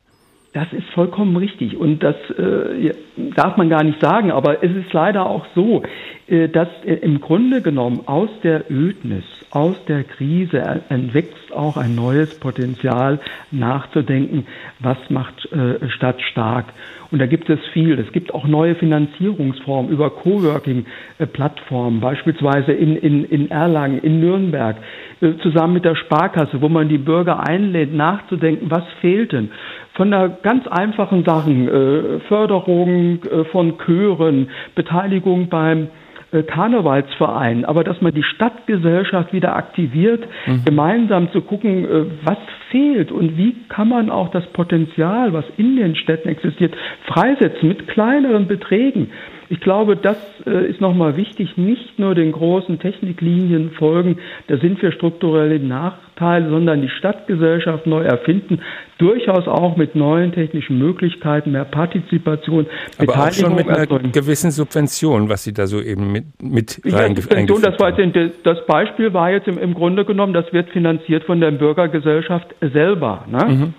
[0.55, 2.93] Das ist vollkommen richtig und das äh,
[3.35, 5.83] darf man gar nicht sagen, aber es ist leider auch so,
[6.27, 11.79] äh, dass äh, im Grunde genommen aus der Ödnis, aus der Krise er- entwächst auch
[11.79, 13.19] ein neues Potenzial
[13.51, 14.47] nachzudenken,
[14.79, 16.67] was macht äh, Stadt stark.
[17.11, 17.99] Und da gibt es viel.
[17.99, 24.77] Es gibt auch neue Finanzierungsformen über Coworking-Plattformen, beispielsweise in, in, in Erlangen, in Nürnberg,
[25.21, 29.51] äh, zusammen mit der Sparkasse, wo man die Bürger einlädt, nachzudenken, was fehlt denn
[29.95, 35.89] von der ganz einfachen Sachen, äh, Förderung äh, von Chören, Beteiligung beim
[36.33, 40.25] äh, Karnevalsverein, aber dass man die Stadtgesellschaft wieder aktiviert,
[40.65, 42.39] gemeinsam zu gucken, äh, was
[42.71, 46.75] fehlt und wie kann man auch das Potenzial, was in den Städten existiert,
[47.07, 49.11] freisetzen mit kleineren Beträgen.
[49.53, 54.81] Ich glaube, das äh, ist nochmal wichtig, nicht nur den großen Techniklinien folgen, da sind
[54.81, 58.61] wir strukturell im Nachteil, sondern die Stadtgesellschaft neu erfinden,
[58.97, 62.65] durchaus auch mit neuen technischen Möglichkeiten, mehr Partizipation,
[62.97, 64.13] Aber auch schon Beteiligung mit einer erzeugen.
[64.13, 69.13] gewissen Subvention, was Sie da so eben mit, mit Subvention, das, war jetzt, das Beispiel
[69.13, 73.27] war jetzt im, im Grunde genommen, das wird finanziert von der Bürgergesellschaft selber.
[73.31, 73.45] Ne?
[73.45, 73.75] Mhm.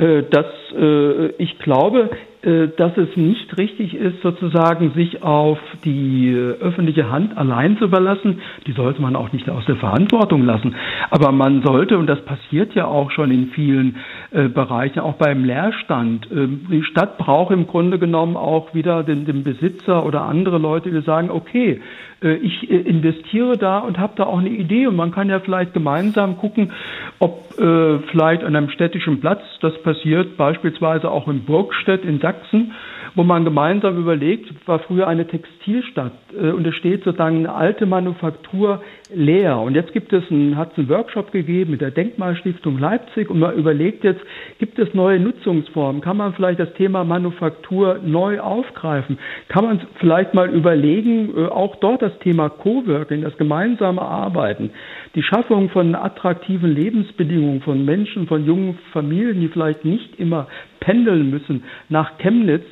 [0.00, 0.46] Äh, äh, Das,
[0.76, 2.10] äh, ich glaube,
[2.42, 8.40] äh, dass es nicht richtig ist, sozusagen sich auf die öffentliche Hand allein zu überlassen.
[8.66, 10.74] Die sollte man auch nicht aus der Verantwortung lassen.
[11.10, 13.96] Aber man sollte, und das passiert ja auch schon in vielen
[14.32, 19.24] äh, Bereichen, auch beim Leerstand, äh, die Stadt braucht im Grunde genommen auch wieder den,
[19.24, 21.80] den Besitzer oder andere Leute, die sagen, okay,
[22.22, 24.86] äh, ich äh, investiere da und habe da auch eine Idee.
[24.86, 26.72] Und man kann ja vielleicht gemeinsam gucken,
[27.18, 32.72] ob äh, vielleicht an einem städtischen Platz, das passiert beispielsweise auch in Burgstedt in Sachsen,
[33.14, 37.86] wo man gemeinsam überlegt, war früher eine Textilstadt äh, und es steht sozusagen eine alte
[37.86, 38.82] Manufaktur
[39.12, 39.58] leer.
[39.58, 43.40] Und jetzt gibt es einen, hat es einen Workshop gegeben mit der Denkmalstiftung Leipzig und
[43.40, 44.20] man überlegt jetzt,
[44.58, 46.00] gibt es neue Nutzungsformen?
[46.00, 49.18] Kann man vielleicht das Thema Manufaktur neu aufgreifen?
[49.48, 54.70] Kann man vielleicht mal überlegen, äh, auch dort das Thema Coworking, das gemeinsame Arbeiten,
[55.14, 60.46] die Schaffung von attraktiven Lebensbedingungen von Menschen, von jungen Familien, die vielleicht nicht immer
[60.80, 62.64] pendeln müssen nach Chemnitz,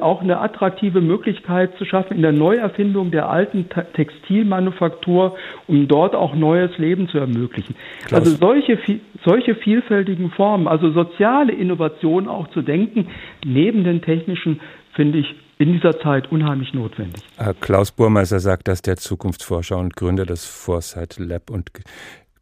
[0.00, 6.34] auch eine attraktive Möglichkeit zu schaffen in der Neuerfindung der alten Textilmanufaktur, um dort auch
[6.34, 7.74] neues Leben zu ermöglichen.
[8.06, 8.20] Klaus.
[8.20, 8.78] Also solche,
[9.24, 13.08] solche vielfältigen Formen, also soziale Innovation auch zu denken,
[13.44, 14.60] neben den technischen,
[14.94, 17.22] finde ich in dieser Zeit unheimlich notwendig.
[17.38, 21.70] Äh, Klaus Burmeister sagt das, der Zukunftsforscher und Gründer des Foresight Lab und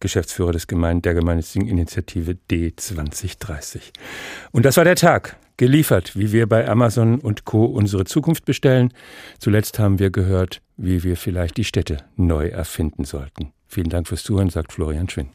[0.00, 3.80] Geschäftsführer des Gemein der gemeinnützigen Initiative D2030.
[4.52, 5.36] Und das war der Tag.
[5.56, 7.64] Geliefert, wie wir bei Amazon und Co.
[7.64, 8.92] unsere Zukunft bestellen.
[9.38, 13.52] Zuletzt haben wir gehört, wie wir vielleicht die Städte neu erfinden sollten.
[13.68, 15.30] Vielen Dank fürs Zuhören, sagt Florian Schwinn.